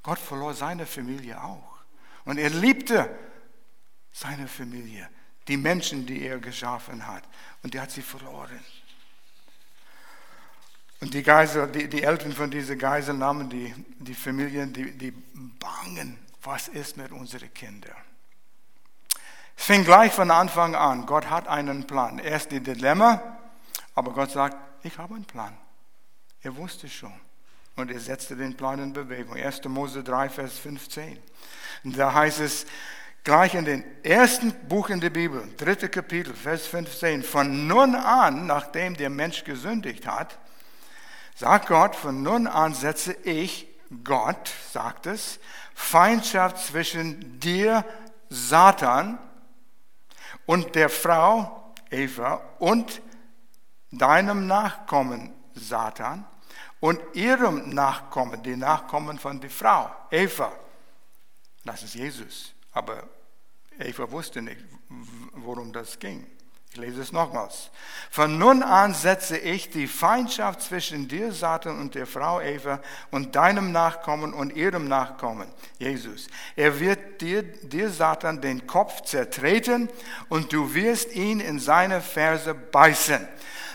[0.01, 1.77] Gott verlor seine Familie auch.
[2.25, 3.09] Und er liebte
[4.11, 5.09] seine Familie
[5.47, 7.23] die Menschen, die er geschaffen hat.
[7.63, 8.59] Und er hat sie verloren.
[11.01, 16.17] Und die, Geisel, die, die Eltern von diesen Geiselnahmen, die, die Familien, die, die bangen,
[16.41, 17.95] was ist mit unseren Kindern.
[19.57, 21.05] Es fing gleich von Anfang an.
[21.05, 22.19] Gott hat einen Plan.
[22.19, 23.21] Erst die Dilemma,
[23.95, 25.57] aber Gott sagt, ich habe einen Plan.
[26.41, 27.13] Er wusste schon.
[27.75, 29.35] Und er setzte den Plan in Bewegung.
[29.35, 29.63] 1.
[29.65, 31.17] Mose 3, Vers 15.
[31.83, 32.65] Und da heißt es,
[33.23, 38.47] Gleich in den ersten Buch in der Bibel, dritte Kapitel, Vers 15, von nun an,
[38.47, 40.37] nachdem der Mensch gesündigt hat,
[41.35, 43.67] sagt Gott, von nun an setze ich,
[44.03, 45.39] Gott sagt es,
[45.73, 47.85] Feindschaft zwischen dir,
[48.29, 49.17] Satan,
[50.45, 53.01] und der Frau, Eva, und
[53.91, 56.25] deinem Nachkommen, Satan,
[56.81, 60.51] und ihrem Nachkommen, die Nachkommen von der Frau, Eva.
[61.63, 62.53] Das ist Jesus.
[62.73, 63.07] Aber
[63.79, 64.63] Eva wusste nicht,
[65.33, 66.27] worum das ging.
[66.73, 67.69] Ich lese es nochmals.
[68.09, 72.81] Von nun an setze ich die Feindschaft zwischen dir, Satan, und der Frau Eva
[73.11, 76.27] und deinem Nachkommen und ihrem Nachkommen, Jesus.
[76.55, 79.87] Er wird dir, dir, Satan, den Kopf zertreten
[80.29, 83.27] und du wirst ihn in seine Ferse beißen.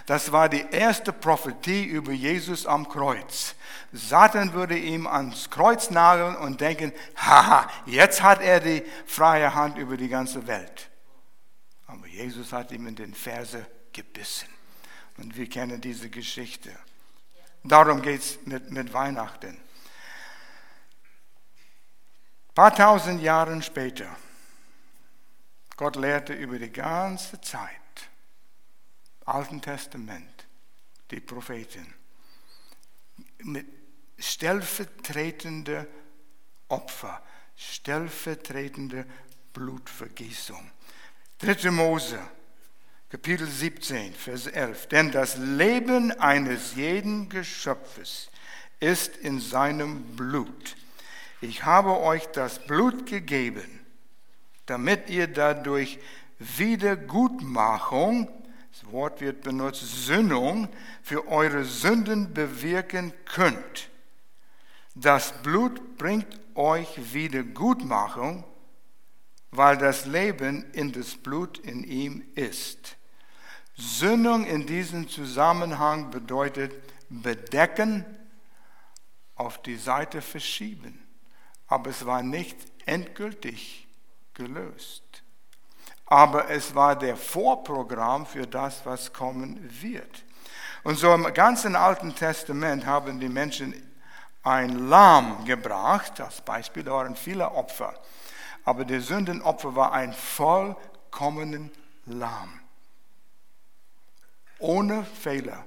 [0.09, 3.55] Das war die erste Prophetie über Jesus am Kreuz.
[3.93, 9.77] Satan würde ihm ans Kreuz nageln und denken, haha, jetzt hat er die freie Hand
[9.77, 10.89] über die ganze Welt.
[11.87, 14.49] Aber Jesus hat ihm in den Ferse gebissen.
[15.19, 16.75] Und wir kennen diese Geschichte.
[17.63, 19.59] Darum geht es mit, mit Weihnachten.
[22.49, 24.07] Ein paar tausend Jahre später,
[25.77, 27.78] Gott lehrte über die ganze Zeit,
[29.29, 30.47] Alten Testament,
[31.11, 31.95] die Propheten,
[33.39, 33.67] mit
[34.19, 35.87] stellvertretende
[36.69, 37.23] Opfer,
[37.57, 39.07] stellvertretende
[39.53, 40.71] Blutvergießung.
[41.39, 41.71] 3.
[41.71, 42.19] Mose,
[43.11, 44.87] Kapitel 17, Vers 11.
[44.89, 48.29] Denn das Leben eines jeden Geschöpfes
[48.81, 50.77] ist in seinem Blut.
[51.41, 53.87] Ich habe euch das Blut gegeben,
[54.67, 55.99] damit ihr dadurch
[56.39, 58.29] Wiedergutmachung
[58.93, 60.69] Wort wird benutzt, Sündung,
[61.03, 63.91] für eure Sünden bewirken könnt.
[64.95, 68.45] Das Blut bringt euch Wiedergutmachung,
[69.51, 72.97] weil das Leben in das Blut in ihm ist.
[73.77, 76.73] Sündung in diesem Zusammenhang bedeutet
[77.09, 78.05] bedecken,
[79.37, 81.01] auf die Seite verschieben.
[81.69, 83.87] Aber es war nicht endgültig
[84.35, 85.08] gelöst
[86.11, 90.25] aber es war der Vorprogramm für das, was kommen wird.
[90.83, 93.75] Und so im ganzen Alten Testament haben die Menschen
[94.43, 96.19] ein Lamm gebracht.
[96.21, 97.95] Als Beispiel da waren viele Opfer.
[98.65, 101.71] Aber der Sündenopfer war ein vollkommenen
[102.07, 102.59] Lamm.
[104.59, 105.65] Ohne Fehler.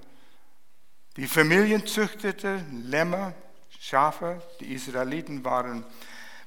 [1.18, 3.34] Die Familien züchteten Lämmer,
[3.80, 4.42] Schafe.
[4.60, 5.86] Die Israeliten waren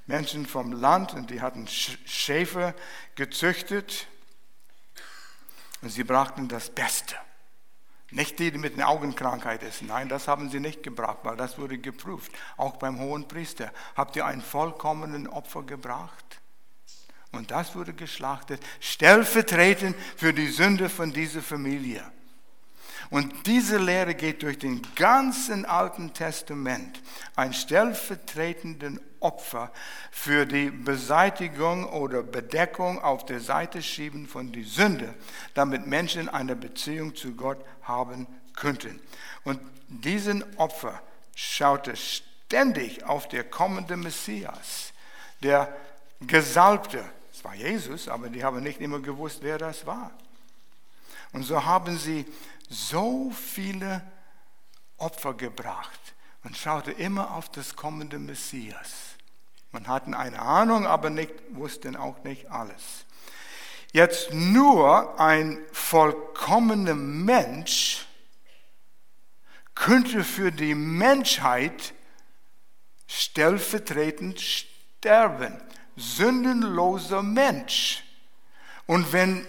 [0.07, 2.75] Menschen vom Land und die hatten Schäfer
[3.15, 4.07] gezüchtet.
[5.83, 7.17] Und sie brachten das Beste.
[8.11, 9.83] Nicht die, die mit einer Augenkrankheit ist.
[9.83, 12.31] Nein, das haben sie nicht gebracht, weil das wurde geprüft.
[12.57, 13.73] Auch beim hohen Priester.
[13.97, 16.41] Habt ihr einen vollkommenen Opfer gebracht?
[17.33, 22.09] Und das wurde geschlachtet, stellvertretend für die Sünde von dieser Familie.
[23.11, 27.01] Und diese Lehre geht durch den ganzen Alten Testament.
[27.37, 29.73] Ein stellvertretenden Opfer
[30.11, 35.15] für die Beseitigung oder Bedeckung auf der Seite schieben von der Sünde,
[35.55, 39.01] damit Menschen eine Beziehung zu Gott haben könnten.
[39.45, 41.01] Und diesen Opfer
[41.35, 44.93] schaute ständig auf der kommende Messias,
[45.43, 45.75] der
[46.21, 47.05] Gesalbte.
[47.33, 50.11] Es war Jesus, aber die haben nicht immer gewusst, wer das war.
[51.33, 52.25] Und so haben sie
[52.69, 54.03] so viele
[54.97, 56.01] Opfer gebracht
[56.45, 59.17] und schaute immer auf das kommende Messias.
[59.71, 63.07] Man hatten eine Ahnung, aber nicht, wussten auch nicht alles.
[63.93, 68.07] Jetzt nur ein vollkommener Mensch
[69.75, 71.95] könnte für die Menschheit
[73.07, 75.61] stellvertretend sterben.
[75.97, 78.05] Sündenloser Mensch.
[78.87, 79.47] Und wenn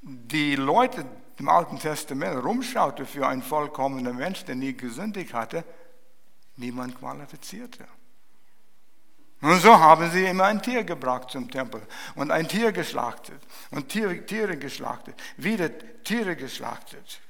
[0.00, 1.04] die Leute
[1.38, 5.64] im Alten Testament rumschaute für einen vollkommenen Mensch, der nie gesündigt hatte,
[6.56, 7.86] niemand qualifizierte.
[9.40, 13.88] Und so haben sie immer ein Tier gebracht zum Tempel und ein Tier geschlachtet und
[13.88, 15.70] Tiere, Tiere geschlachtet, wieder
[16.02, 17.20] Tiere geschlachtet.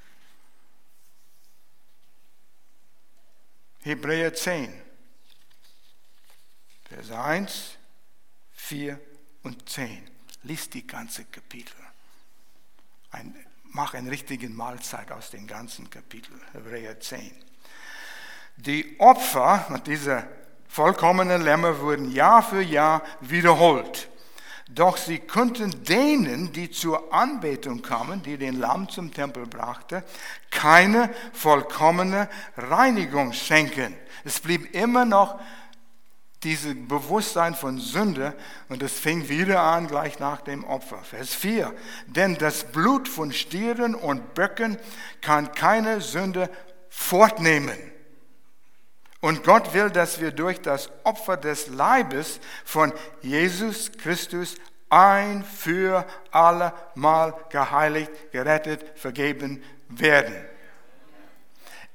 [3.82, 4.72] Hebräer 10,
[6.84, 7.78] Vers 1,
[8.52, 9.00] 4
[9.42, 10.08] und 10.
[10.44, 11.74] Lies die ganze Kapitel.
[13.10, 13.34] Ein
[13.74, 17.30] mach eine richtige Mahlzeit aus dem ganzen Kapitel, Hebräer 10.
[18.56, 20.24] Die Opfer diese
[20.68, 24.08] vollkommenen Lämmer wurden Jahr für Jahr wiederholt.
[24.68, 30.04] Doch sie konnten denen, die zur Anbetung kamen, die den Lamm zum Tempel brachte,
[30.50, 33.94] keine vollkommene Reinigung schenken.
[34.24, 35.38] Es blieb immer noch
[36.44, 38.35] dieses Bewusstsein von Sünde
[38.68, 40.98] und es fing wieder an gleich nach dem Opfer.
[40.98, 41.74] Vers 4.
[42.07, 44.78] Denn das Blut von Stieren und Böcken
[45.20, 46.50] kann keine Sünde
[46.88, 47.76] fortnehmen.
[49.20, 54.57] Und Gott will, dass wir durch das Opfer des Leibes von Jesus Christus
[54.90, 60.35] ein für alle Mal geheiligt, gerettet, vergeben werden.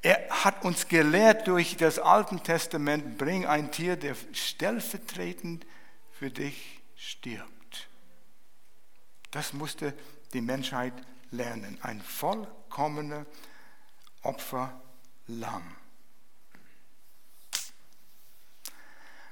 [0.02, 5.66] Er hat uns gelehrt durch das Alte Testament, bring ein Tier, der stellvertretend
[6.12, 7.90] für dich stirbt.
[9.32, 9.94] Das musste
[10.34, 10.94] die Menschheit
[11.32, 11.78] lernen.
[11.82, 13.26] Ein vollkommener
[14.22, 15.76] Opferlamm.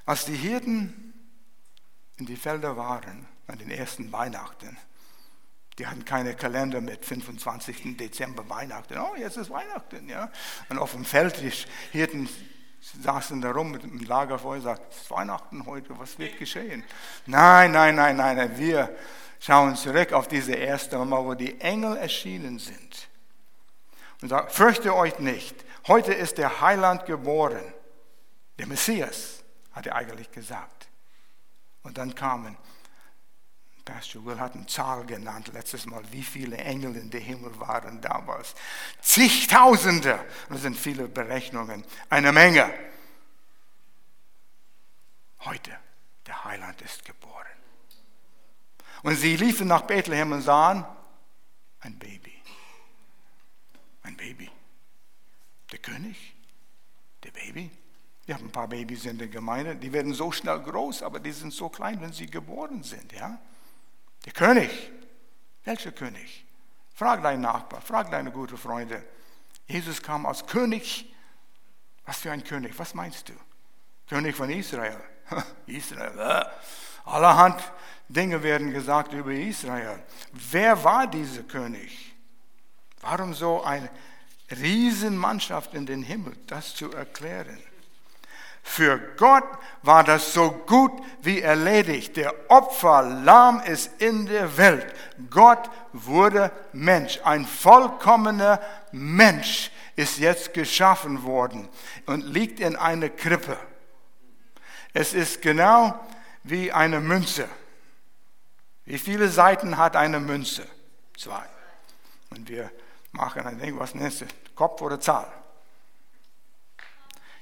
[0.04, 1.12] Als die Hirten
[2.16, 4.76] in die Felder waren an den ersten Weihnachten,
[5.78, 7.96] die hatten keine Kalender mit 25.
[7.96, 8.98] Dezember Weihnachten.
[8.98, 10.30] Oh, jetzt ist Weihnachten, ja.
[10.68, 11.52] Und auf dem Feld, die
[11.92, 12.28] Hirten
[13.02, 16.84] saßen da rum mit dem Lagerfeuer und sagten, es ist Weihnachten heute, was wird geschehen?
[17.26, 18.96] Nein, nein, nein, nein, wir
[19.38, 23.08] schauen zurück auf diese erste Mal, wo die Engel erschienen sind.
[24.20, 25.54] Und sagen, fürchte euch nicht,
[25.86, 27.62] heute ist der Heiland geboren.
[28.58, 30.88] Der Messias, hat er eigentlich gesagt.
[31.82, 32.56] Und dann kamen
[33.88, 38.02] Pastor Will hat eine Zahl genannt letztes Mal, wie viele Engel in der Himmel waren
[38.02, 38.54] damals.
[39.00, 40.22] Zigtausende.
[40.50, 41.82] Das sind viele Berechnungen.
[42.10, 42.70] Eine Menge.
[45.40, 45.70] Heute,
[46.26, 47.46] der Heiland ist geboren.
[49.04, 50.84] Und sie liefen nach Bethlehem und sahen
[51.80, 52.34] ein Baby.
[54.02, 54.50] Ein Baby.
[55.72, 56.34] Der König,
[57.24, 57.70] der Baby.
[58.26, 61.32] Wir haben ein paar Babys in der Gemeinde, die werden so schnell groß, aber die
[61.32, 63.10] sind so klein, wenn sie geboren sind.
[63.12, 63.40] Ja?
[64.28, 64.70] Der König.
[65.64, 66.44] Welcher König?
[66.94, 69.02] Frag deinen Nachbar, frag deine guten Freunde.
[69.66, 71.14] Jesus kam als König.
[72.04, 72.78] Was für ein König?
[72.78, 73.32] Was meinst du?
[74.06, 75.00] König von Israel.
[75.66, 76.46] Israel.
[77.06, 77.72] Allerhand
[78.10, 80.02] Dinge werden gesagt über Israel.
[80.32, 82.14] Wer war dieser König?
[83.00, 83.88] Warum so eine
[84.50, 86.36] Riesenmannschaft in den Himmel?
[86.46, 87.58] Das zu erklären.
[88.62, 89.44] Für Gott
[89.82, 90.92] war das so gut
[91.22, 92.16] wie erledigt.
[92.16, 94.86] Der Opferlamm ist in der Welt.
[95.30, 98.60] Gott wurde Mensch, ein vollkommener
[98.92, 101.68] Mensch ist jetzt geschaffen worden
[102.06, 103.56] und liegt in einer Krippe.
[104.92, 105.98] Es ist genau
[106.44, 107.48] wie eine Münze.
[108.84, 110.66] Wie viele Seiten hat eine Münze?
[111.16, 111.44] Zwei.
[112.30, 112.70] Und wir
[113.12, 114.26] machen ein Ding, was nennst du?
[114.54, 115.26] Kopf oder Zahl?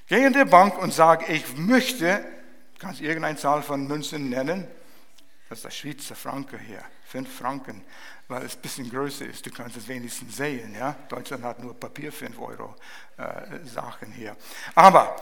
[0.07, 2.23] Gehe in die Bank und sage, ich möchte,
[2.79, 4.65] kannst irgendeine Zahl von Münzen nennen?
[5.49, 7.83] Das ist der Schweizer Franke hier, fünf Franken,
[8.29, 9.45] weil es ein bisschen größer ist.
[9.45, 10.73] Du kannst es wenigstens sehen.
[10.79, 10.95] Ja?
[11.09, 12.75] Deutschland hat nur Papier 5 Euro
[13.17, 14.37] äh, Sachen hier.
[14.75, 15.13] Aber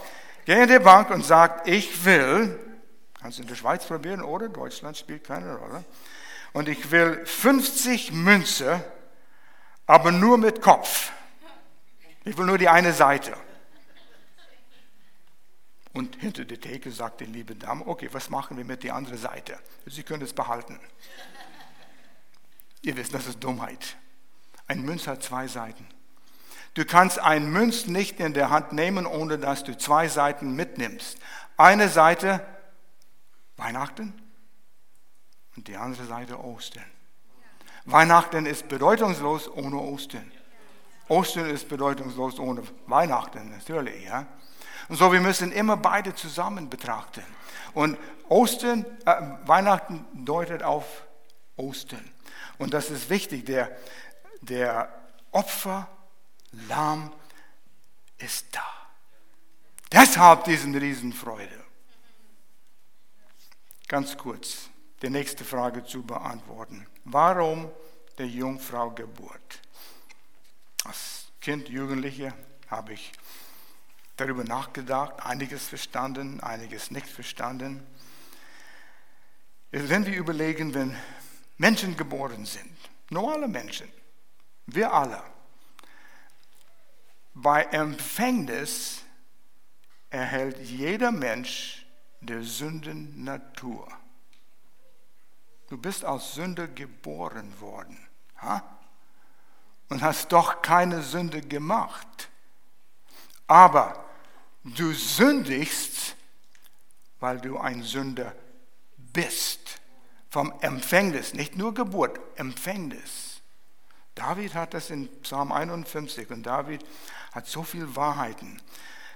[0.46, 2.60] gehe in die Bank und sage, ich will,
[3.20, 5.84] kannst du in der Schweiz probieren oder Deutschland spielt keine Rolle.
[6.54, 8.84] Und ich will 50 Münze,
[9.88, 11.12] aber nur mit Kopf.
[12.24, 13.36] Ich will nur die eine Seite.
[15.96, 19.18] Und hinter der Theke sagt die liebe Dame, okay, was machen wir mit der anderen
[19.18, 19.58] Seite?
[19.86, 20.78] Sie können es behalten.
[22.82, 23.96] Ihr wisst, das ist Dummheit.
[24.68, 25.88] Ein Münz hat zwei Seiten.
[26.74, 31.18] Du kannst einen Münz nicht in der Hand nehmen, ohne dass du zwei Seiten mitnimmst.
[31.56, 32.46] Eine Seite
[33.56, 34.22] Weihnachten
[35.56, 36.84] und die andere Seite Ostern.
[37.86, 40.30] Weihnachten ist bedeutungslos ohne Ostern.
[41.08, 44.04] Ostern ist bedeutungslos ohne Weihnachten, natürlich.
[44.04, 44.28] Ja?
[44.88, 47.24] Und so, wir müssen immer beide zusammen betrachten.
[47.74, 47.98] Und
[48.30, 51.04] Ostern, äh, Weihnachten deutet auf
[51.56, 52.10] Ostern.
[52.58, 53.46] Und das ist wichtig.
[53.46, 53.76] Der,
[54.42, 54.94] der
[55.32, 57.12] Opferlamm
[58.18, 58.66] ist da.
[59.92, 61.64] Deshalb diesen Riesenfreude.
[63.88, 64.70] Ganz kurz,
[65.02, 66.88] die nächste Frage zu beantworten.
[67.04, 67.72] Warum
[68.18, 69.62] der Jungfrau Geburt?
[70.86, 72.34] Als Kind, Jugendliche
[72.68, 73.12] habe ich
[74.16, 77.86] darüber nachgedacht, einiges verstanden, einiges nicht verstanden.
[79.72, 80.96] Wenn wir überlegen, wenn
[81.58, 82.72] Menschen geboren sind,
[83.10, 83.90] normale Menschen,
[84.68, 85.22] wir alle,
[87.34, 89.02] bei Empfängnis
[90.10, 91.86] erhält jeder Mensch
[92.22, 93.88] der Sündennatur.
[95.68, 97.98] Du bist als Sünder geboren worden
[98.38, 98.64] ha?
[99.90, 102.30] und hast doch keine Sünde gemacht.
[103.48, 104.05] Aber
[104.66, 106.16] Du sündigst,
[107.20, 108.36] weil du ein Sünder
[108.98, 109.80] bist.
[110.32, 113.42] Vom Empfängnis, nicht nur Geburt, Empfängnis.
[114.16, 116.84] David hat das in Psalm 51 und David
[117.32, 118.60] hat so viel Wahrheiten.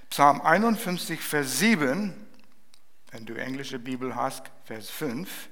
[0.08, 2.14] Psalm 51, Vers 7,
[3.10, 5.48] wenn du englische Bibel hast, Vers 5,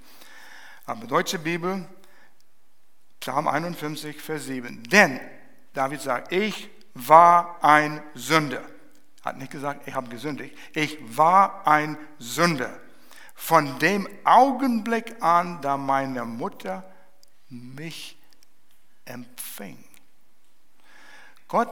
[0.87, 1.87] aber deutsche Bibel,
[3.21, 4.85] Psalm 51, Vers 7.
[4.85, 5.21] Denn
[5.75, 8.63] David sagt, ich war ein Sünder.
[9.29, 10.57] Hat nicht gesagt, ich habe gesündigt.
[10.73, 12.81] Ich war ein Sünder.
[13.35, 16.83] Von dem Augenblick an, da meine Mutter
[17.51, 18.19] mich
[19.05, 19.85] empfing.
[21.47, 21.69] Gott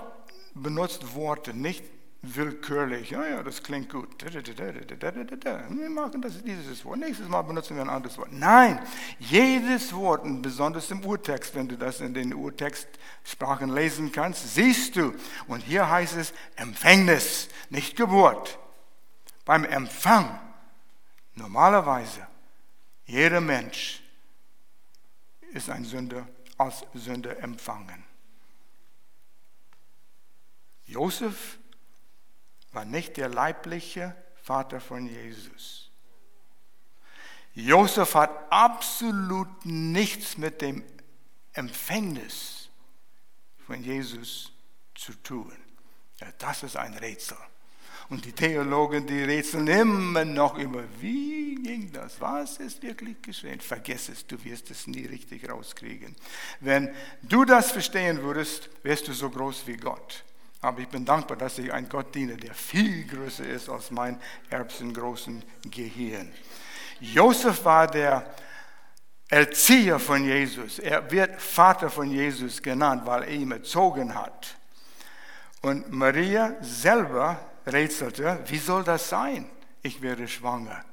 [0.52, 1.82] benutzt Worte nicht
[2.34, 3.10] willkürlich.
[3.10, 4.08] Ja, ja, das klingt gut.
[4.22, 6.98] Wir machen das, dieses Wort.
[6.98, 8.32] Nächstes Mal benutzen wir ein anderes Wort.
[8.32, 8.80] Nein,
[9.18, 14.96] jedes Wort, und besonders im Urtext, wenn du das in den Urtextsprachen lesen kannst, siehst
[14.96, 15.14] du.
[15.46, 18.58] Und hier heißt es Empfängnis, nicht Geburt.
[19.44, 20.40] Beim Empfang,
[21.34, 22.26] normalerweise,
[23.04, 24.02] jeder Mensch
[25.52, 26.26] ist ein Sünder,
[26.58, 28.04] als Sünder empfangen.
[30.86, 31.58] Josef
[32.72, 35.90] war nicht der leibliche Vater von Jesus.
[37.54, 40.84] Josef hat absolut nichts mit dem
[41.54, 42.68] Empfängnis
[43.66, 44.52] von Jesus
[44.94, 45.56] zu tun.
[46.20, 47.38] Ja, das ist ein Rätsel.
[48.08, 52.20] Und die Theologen, die rätseln immer noch über, wie ging das?
[52.20, 53.60] Was ist wirklich geschehen?
[53.60, 56.14] Vergiss es, du wirst es nie richtig rauskriegen.
[56.60, 60.24] Wenn du das verstehen würdest, wärst du so groß wie Gott.
[60.66, 64.20] Aber ich bin dankbar, dass ich ein Gott diene, der viel größer ist als mein
[64.50, 66.28] erbsengroßen Gehirn.
[66.98, 68.34] Josef war der
[69.28, 70.80] Erzieher von Jesus.
[70.80, 74.56] Er wird Vater von Jesus genannt, weil er ihn erzogen hat.
[75.62, 79.48] Und Maria selber rätselte, wie soll das sein?
[79.82, 80.84] Ich werde schwanger.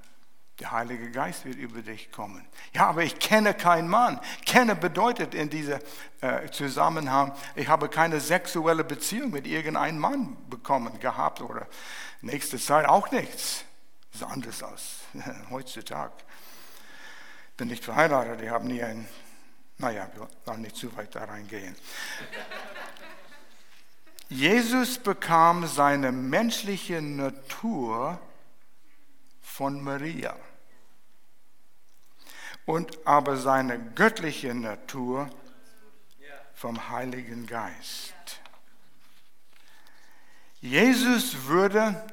[0.60, 2.48] Der Heilige Geist wird über dich kommen.
[2.74, 4.20] Ja, aber ich kenne keinen Mann.
[4.46, 5.80] Kenne bedeutet in diesem
[6.22, 11.68] äh, Zusammenhang, ich habe keine sexuelle Beziehung mit irgendeinem Mann bekommen, gehabt oder
[12.22, 13.66] nächste Zeit auch nichts.
[14.12, 15.00] Das ist anders als
[15.50, 16.14] heutzutage.
[17.58, 19.08] Bin nicht verheiratet, ich habe nie ein,
[19.80, 21.76] naja, wir wollen nicht zu weit da reingehen.
[24.30, 28.20] Jesus bekam seine menschliche Natur
[29.56, 30.36] von Maria.
[32.66, 35.30] Und aber seine göttliche Natur
[36.56, 38.14] vom Heiligen Geist.
[40.60, 42.04] Jesus würde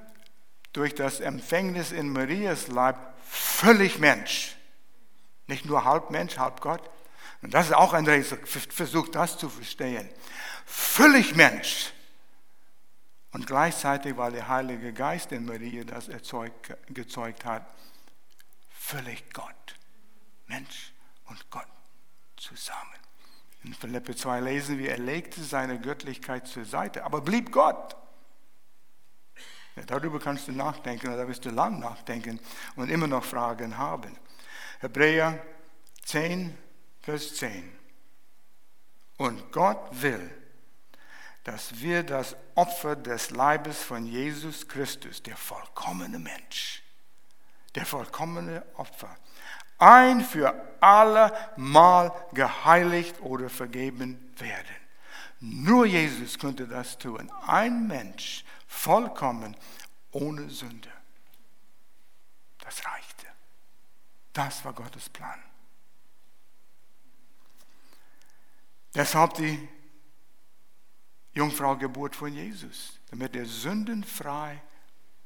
[0.73, 4.57] durch das Empfängnis in Marias Leib völlig Mensch.
[5.47, 6.91] Nicht nur halb Mensch, halb Gott.
[7.43, 8.39] Und das ist auch ein Rätsel.
[8.47, 10.11] Versucht das zu verstehen.
[10.67, 11.93] Völlig Mensch.
[13.33, 17.65] Und gleichzeitig, weil der Heilige Geist in Maria das erzeugt, gezeugt hat,
[18.71, 19.77] völlig Gott.
[20.47, 20.93] Mensch
[21.27, 21.69] und Gott
[22.37, 22.95] zusammen.
[23.63, 27.97] In Philippe 2 lesen wir, er legte seine Göttlichkeit zur Seite, aber blieb Gott.
[29.77, 32.41] Ja, darüber kannst du nachdenken, da wirst du lang nachdenken
[32.75, 34.17] und immer noch Fragen haben.
[34.81, 35.45] Hebräer
[36.05, 36.57] 10,
[37.03, 37.71] Vers 10.
[39.19, 40.31] Und Gott will,
[41.45, 46.83] dass wir das Opfer des Leibes von Jesus Christus, der vollkommene Mensch,
[47.75, 49.17] der vollkommene Opfer,
[49.79, 54.77] ein für alle Mal geheiligt oder vergeben werden.
[55.41, 57.33] Nur Jesus könnte das tun.
[57.47, 59.57] Ein Mensch, vollkommen,
[60.13, 60.91] ohne Sünde.
[62.59, 63.27] Das reichte.
[64.35, 65.43] Das war Gottes Plan.
[68.95, 69.69] Deshalb die
[71.33, 74.61] Jungfrau Geburt von Jesus, damit er sündenfrei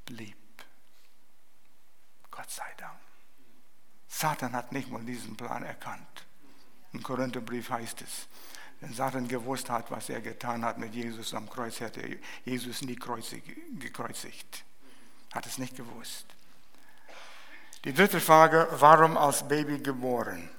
[0.04, 0.36] blieb.
[2.30, 2.98] Gott sei Dank.
[4.08, 6.26] Satan hat nicht mal diesen Plan erkannt.
[6.92, 8.28] Im Korintherbrief heißt es,
[8.80, 12.82] wenn Satan gewusst hat, was er getan hat mit Jesus am Kreuz, hätte er Jesus
[12.82, 14.64] nie gekreuzigt.
[15.32, 16.26] Hat es nicht gewusst.
[17.84, 20.50] Die dritte Frage, warum als Baby geboren?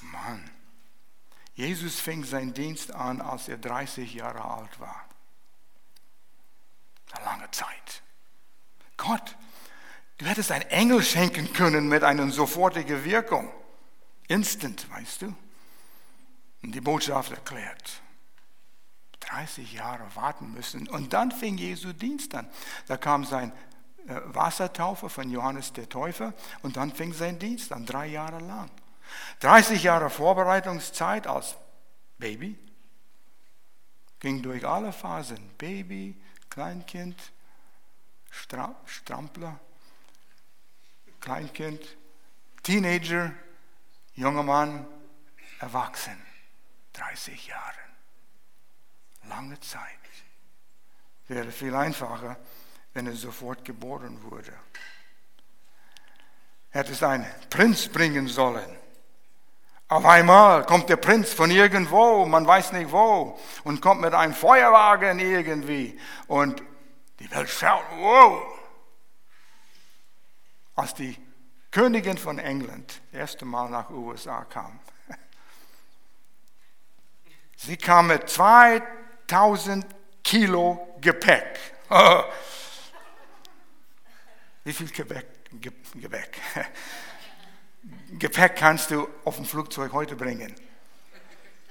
[0.00, 0.50] Mann,
[1.54, 5.04] Jesus fing seinen Dienst an, als er 30 Jahre alt war.
[7.12, 8.02] Eine lange Zeit.
[8.96, 9.36] Gott
[10.18, 13.52] Du hättest einen Engel schenken können mit einer sofortigen Wirkung.
[14.28, 15.34] Instant, weißt du?
[16.62, 18.00] Und die Botschaft erklärt.
[19.20, 20.88] 30 Jahre warten müssen.
[20.88, 22.48] Und dann fing Jesu Dienst an.
[22.86, 23.52] Da kam sein
[24.06, 26.32] äh, Wassertaufe von Johannes der Täufer
[26.62, 28.70] und dann fing sein Dienst an, drei Jahre lang.
[29.40, 31.56] 30 Jahre Vorbereitungszeit als
[32.18, 32.58] Baby.
[34.20, 35.50] Ging durch alle Phasen.
[35.58, 37.20] Baby, Kleinkind,
[38.30, 39.60] Strampler,
[41.20, 41.96] Kleinkind,
[42.62, 43.32] Teenager,
[44.14, 44.86] junger Mann,
[45.60, 46.20] erwachsen.
[46.94, 47.78] 30 Jahre.
[49.28, 49.82] Lange Zeit.
[51.26, 52.36] Wäre viel einfacher,
[52.92, 54.52] wenn er sofort geboren wurde.
[56.70, 58.83] Hätte es einen Prinz bringen sollen.
[59.94, 64.34] Auf einmal kommt der Prinz von irgendwo, man weiß nicht wo, und kommt mit einem
[64.34, 65.96] Feuerwagen irgendwie.
[66.26, 66.64] Und
[67.20, 68.42] die Welt schaut, wow,
[70.74, 71.16] als die
[71.70, 74.80] Königin von England das erste Mal nach USA kam.
[77.56, 79.86] Sie kam mit 2000
[80.24, 81.60] Kilo Gepäck.
[84.64, 85.26] Wie viel Gepäck?
[85.52, 86.40] Gepäck?
[88.18, 90.54] Gepäck kannst du auf dem Flugzeug heute bringen.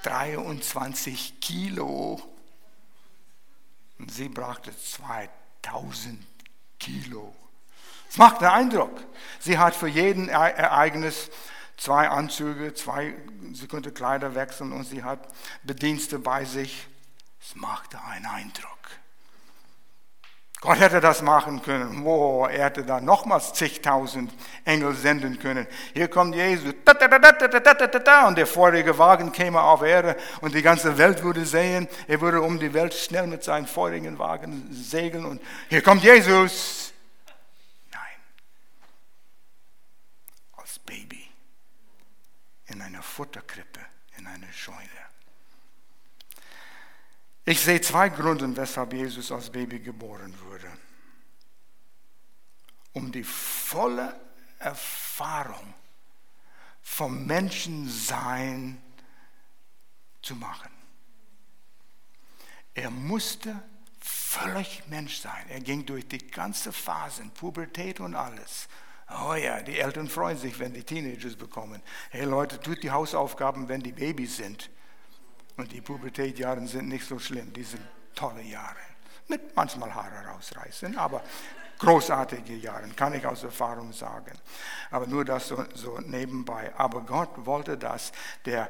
[0.03, 2.21] 23 Kilo.
[3.97, 6.25] Und sie brachte 2000
[6.79, 7.33] Kilo.
[8.09, 9.05] Es macht einen Eindruck.
[9.39, 11.31] Sie hat für jeden Ereignis
[11.77, 13.15] zwei Anzüge, zwei,
[13.53, 15.27] sie konnte Kleider wechseln und sie hat
[15.63, 16.87] Bedienste bei sich.
[17.41, 18.69] Es machte einen Eindruck.
[20.63, 22.05] Gott hätte das machen können.
[22.05, 24.33] Wow, er hätte da nochmals zigtausend
[24.63, 25.67] Engel senden können.
[25.93, 26.73] Hier kommt Jesus.
[28.27, 31.89] Und der vorige Wagen käme auf Erde und die ganze Welt würde sehen.
[32.07, 35.25] Er würde um die Welt schnell mit seinem vorigen Wagen segeln.
[35.25, 36.93] Und hier kommt Jesus.
[42.67, 43.79] in einer Futterkrippe,
[44.17, 44.89] in einer Scheune.
[47.45, 50.71] Ich sehe zwei Gründe, weshalb Jesus als Baby geboren wurde.
[52.93, 54.19] Um die volle
[54.59, 55.73] Erfahrung
[56.81, 58.81] vom Menschensein
[60.21, 60.69] zu machen.
[62.73, 63.61] Er musste
[63.99, 65.49] völlig Mensch sein.
[65.49, 68.67] Er ging durch die ganze Phase, Pubertät und alles.
[69.09, 71.81] Oh ja, die Eltern freuen sich, wenn die Teenagers bekommen.
[72.09, 74.69] Hey Leute, tut die Hausaufgaben, wenn die Babys sind.
[75.57, 77.83] Und die Pubertätjahre sind nicht so schlimm, die sind
[78.15, 78.79] tolle Jahre.
[79.27, 81.23] Mit manchmal Haare rausreißen, aber
[81.79, 84.37] großartige Jahre, kann ich aus Erfahrung sagen.
[84.89, 86.73] Aber nur das so, so nebenbei.
[86.75, 88.11] Aber Gott wollte, dass
[88.45, 88.69] der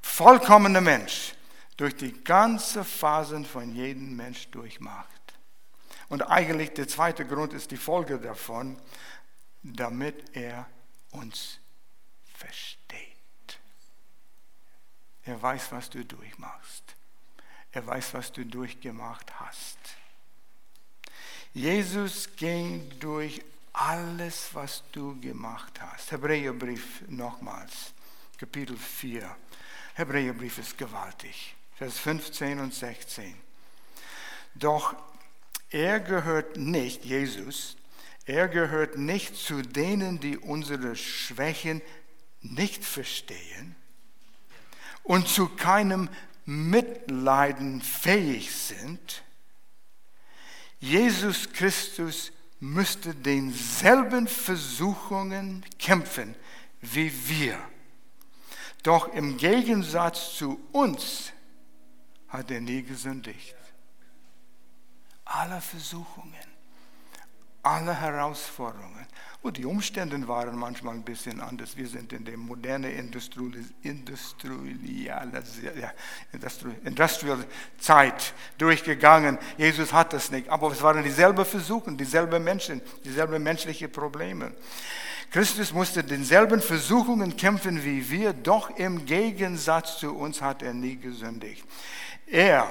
[0.00, 1.34] vollkommene Mensch
[1.76, 5.10] durch die ganze Phasen von jedem Mensch durchmacht.
[6.08, 8.80] Und eigentlich der zweite Grund ist die Folge davon,
[9.62, 10.66] damit er
[11.10, 11.58] uns
[12.32, 12.83] versteht.
[15.24, 16.82] Er weiß, was du durchmachst.
[17.72, 19.78] Er weiß, was du durchgemacht hast.
[21.52, 26.12] Jesus ging durch alles, was du gemacht hast.
[26.12, 27.92] Hebräerbrief nochmals,
[28.38, 29.34] Kapitel 4.
[29.94, 31.56] Hebräerbrief ist gewaltig.
[31.76, 33.34] Vers 15 und 16.
[34.54, 34.94] Doch
[35.70, 37.76] er gehört nicht, Jesus,
[38.26, 41.82] er gehört nicht zu denen, die unsere Schwächen
[42.40, 43.74] nicht verstehen
[45.04, 46.08] und zu keinem
[46.44, 49.22] Mitleiden fähig sind.
[50.80, 56.34] Jesus Christus müsste denselben Versuchungen kämpfen
[56.92, 57.58] wie wir.
[58.82, 61.32] Doch im Gegensatz zu uns
[62.28, 63.54] hat er nie gesündigt.
[65.24, 66.34] Alle Versuchungen,
[67.62, 69.06] alle Herausforderungen.
[69.44, 71.76] Und die Umstände waren manchmal ein bisschen anders.
[71.76, 73.62] Wir sind in der modernen industrielle,
[76.82, 77.44] industrielle
[77.78, 79.38] Zeit durchgegangen.
[79.58, 80.48] Jesus hat das nicht.
[80.48, 84.52] Aber es waren dieselben Versuche, dieselben Menschen, dieselben menschlichen Probleme.
[85.30, 90.96] Christus musste denselben Versuchungen kämpfen wie wir, doch im Gegensatz zu uns hat er nie
[90.96, 91.66] gesündigt.
[92.26, 92.66] Er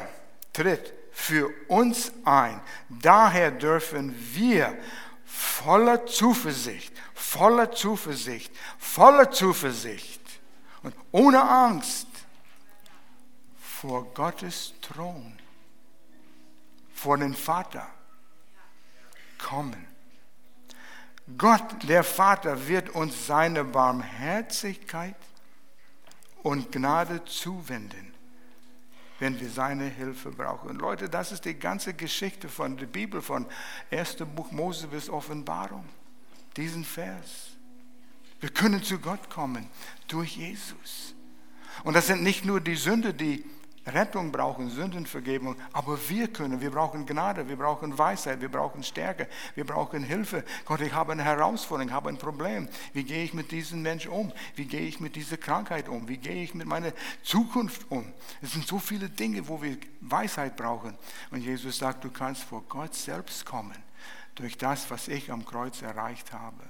[0.51, 2.59] tritt für uns ein.
[2.89, 4.75] Daher dürfen wir
[5.33, 10.21] voller Zuversicht, voller Zuversicht, voller Zuversicht
[10.83, 12.07] und ohne Angst
[13.59, 15.39] vor Gottes Thron,
[16.93, 17.87] vor den Vater
[19.39, 19.87] kommen.
[21.37, 25.15] Gott, der Vater, wird uns seine Barmherzigkeit
[26.43, 28.13] und Gnade zuwenden,
[29.23, 30.69] wenn wir seine Hilfe brauchen.
[30.69, 33.45] Und Leute, das ist die ganze Geschichte von der Bibel, von
[33.89, 34.17] 1.
[34.35, 35.85] Buch Mose bis Offenbarung.
[36.57, 37.51] Diesen Vers.
[38.41, 39.69] Wir können zu Gott kommen
[40.09, 41.15] durch Jesus.
[41.85, 43.45] Und das sind nicht nur die Sünde, die
[43.85, 49.27] Rettung brauchen, Sündenvergebung, aber wir können, wir brauchen Gnade, wir brauchen Weisheit, wir brauchen Stärke,
[49.55, 50.45] wir brauchen Hilfe.
[50.65, 52.69] Gott, ich habe eine Herausforderung, ich habe ein Problem.
[52.93, 54.31] Wie gehe ich mit diesem Mensch um?
[54.55, 56.07] Wie gehe ich mit dieser Krankheit um?
[56.07, 58.05] Wie gehe ich mit meiner Zukunft um?
[58.41, 60.97] Es sind so viele Dinge, wo wir Weisheit brauchen.
[61.31, 63.77] Und Jesus sagt, du kannst vor Gott selbst kommen,
[64.35, 66.63] durch das, was ich am Kreuz erreicht habe.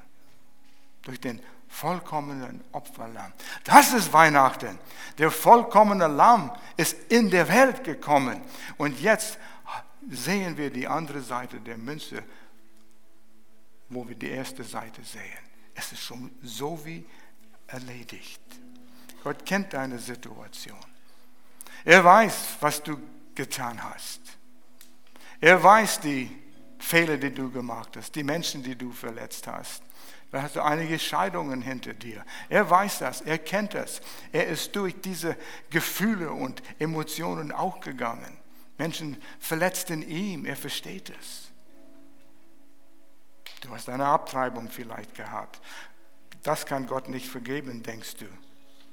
[1.03, 1.41] Durch den
[1.73, 3.33] vollkommenen Opferlamm.
[3.63, 4.77] Das ist Weihnachten.
[5.17, 8.41] Der vollkommene Lamm ist in der Welt gekommen.
[8.77, 9.39] Und jetzt
[10.09, 12.23] sehen wir die andere Seite der Münze,
[13.89, 15.21] wo wir die erste Seite sehen.
[15.73, 17.05] Es ist schon so wie
[17.67, 18.41] erledigt.
[19.23, 20.85] Gott kennt deine Situation.
[21.83, 22.97] Er weiß, was du
[23.33, 24.21] getan hast.
[25.41, 26.29] Er weiß die
[26.77, 29.82] Fehler, die du gemacht hast, die Menschen, die du verletzt hast.
[30.33, 32.25] Da hast du einige Scheidungen hinter dir.
[32.49, 34.01] Er weiß das, er kennt das.
[34.31, 35.37] Er ist durch diese
[35.69, 38.35] Gefühle und Emotionen auch gegangen.
[38.79, 41.51] Menschen verletzt in ihm, er versteht es.
[43.61, 45.61] Du hast eine Abtreibung vielleicht gehabt.
[46.41, 48.25] Das kann Gott nicht vergeben, denkst du.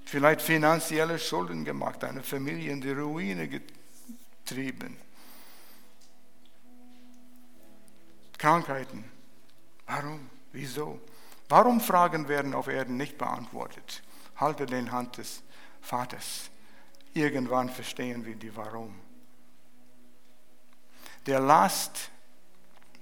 [0.05, 4.95] Vielleicht finanzielle Schulden gemacht, deine Familie in die Ruine getrieben.
[8.37, 9.05] Krankheiten.
[9.87, 10.29] Warum?
[10.53, 11.01] Wieso?
[11.51, 14.05] Warum Fragen werden auf Erden nicht beantwortet?
[14.37, 15.43] Halte den Hand des
[15.81, 16.49] Vaters.
[17.13, 18.95] Irgendwann verstehen wir die Warum.
[21.27, 22.11] Der Last,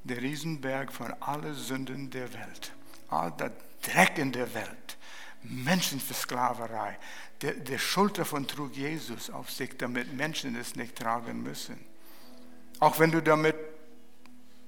[0.03, 2.73] der Riesenberg von allen Sünden der Welt,
[3.11, 4.97] all der Dreck in der Welt,
[5.43, 6.99] Menschen für Sklaverei,
[7.43, 11.79] der, der Schuld davon trug Jesus auf sich, damit Menschen es nicht tragen müssen.
[12.81, 13.57] Auch wenn du damit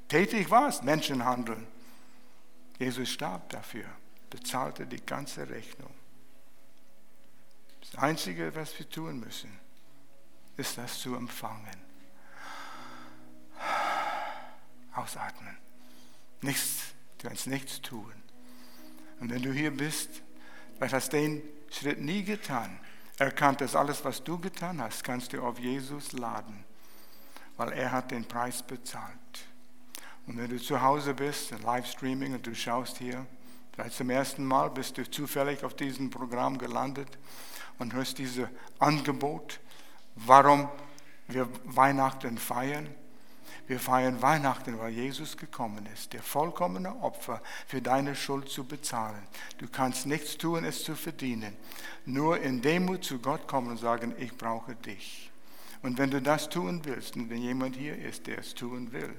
[0.06, 1.66] tätig warst, Menschen handeln.
[2.80, 3.84] Jesus starb dafür,
[4.30, 5.92] bezahlte die ganze Rechnung.
[7.82, 9.50] Das Einzige, was wir tun müssen,
[10.56, 11.76] ist das zu empfangen.
[14.94, 15.58] Ausatmen.
[16.40, 18.14] Nichts, du kannst nichts tun.
[19.20, 20.22] Und wenn du hier bist,
[20.76, 22.80] vielleicht hast den Schritt nie getan,
[23.18, 26.64] erkannt, dass alles, was du getan hast, kannst du auf Jesus laden,
[27.58, 29.19] weil er hat den Preis bezahlt.
[30.30, 33.26] Und wenn du zu Hause bist, Livestreaming und du schaust hier,
[33.72, 37.08] vielleicht zum ersten Mal bist du zufällig auf diesem Programm gelandet
[37.80, 38.46] und hörst dieses
[38.78, 39.58] Angebot,
[40.14, 40.68] warum
[41.26, 42.88] wir Weihnachten feiern.
[43.66, 49.26] Wir feiern Weihnachten, weil Jesus gekommen ist, der vollkommene Opfer für deine Schuld zu bezahlen.
[49.58, 51.56] Du kannst nichts tun, es zu verdienen.
[52.06, 55.32] Nur in Demut zu Gott kommen und sagen, ich brauche dich.
[55.82, 59.12] Und wenn du das tun willst und wenn jemand hier ist, der es tun will,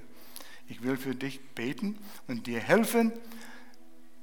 [0.71, 3.11] ich will für dich beten und dir helfen,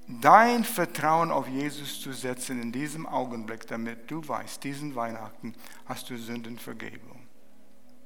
[0.07, 6.09] dein Vertrauen auf Jesus zu setzen in diesem Augenblick, damit du weißt, diesen Weihnachten hast
[6.09, 7.21] du Sündenvergebung.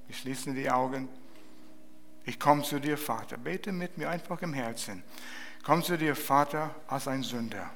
[0.08, 1.08] Wir schließen die Augen.
[2.24, 3.36] Ich komme zu dir, Vater.
[3.36, 5.04] Bete mit mir einfach im Herzen.
[5.62, 7.70] Komm zu dir, Vater, als ein Sünder.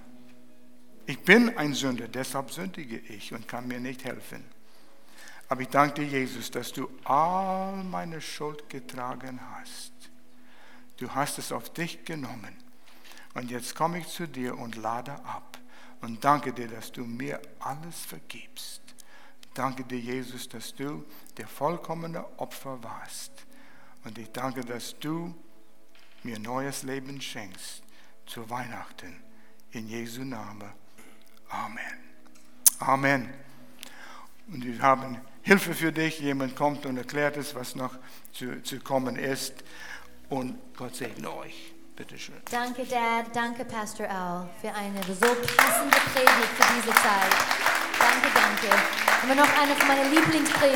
[1.07, 4.45] Ich bin ein Sünder, deshalb sündige ich und kann mir nicht helfen.
[5.49, 9.96] Aber ich danke dir, Jesus, dass du all meine Schuld getragen hast.
[10.97, 12.57] Du hast es auf dich genommen.
[13.35, 15.59] Und jetzt komme ich zu dir und lade ab.
[16.01, 18.83] Und danke dir, dass du mir alles vergibst.
[19.55, 21.05] Danke dir, Jesus, dass du
[21.37, 23.33] der vollkommene Opfer warst.
[24.05, 25.35] Und ich danke, dass du
[26.23, 27.83] mir neues Leben schenkst
[28.27, 29.21] zu Weihnachten.
[29.73, 30.73] In Jesu Namen.
[31.49, 31.81] Amen.
[32.79, 33.35] Amen.
[34.49, 36.21] Und wir haben Hilfe für dich.
[36.21, 37.97] Jemand kommt und erklärt es, was noch
[38.33, 39.55] zu, zu kommen ist.
[40.29, 41.73] Und Gott segne euch.
[41.95, 42.35] Bitte schön.
[42.51, 43.27] Danke, Dad.
[43.33, 47.33] Danke, Pastor Al, für eine so passende Predigt für diese Zeit.
[47.99, 48.69] Danke, danke.
[49.23, 50.57] Und noch eine von meinen Lieblingspredigten.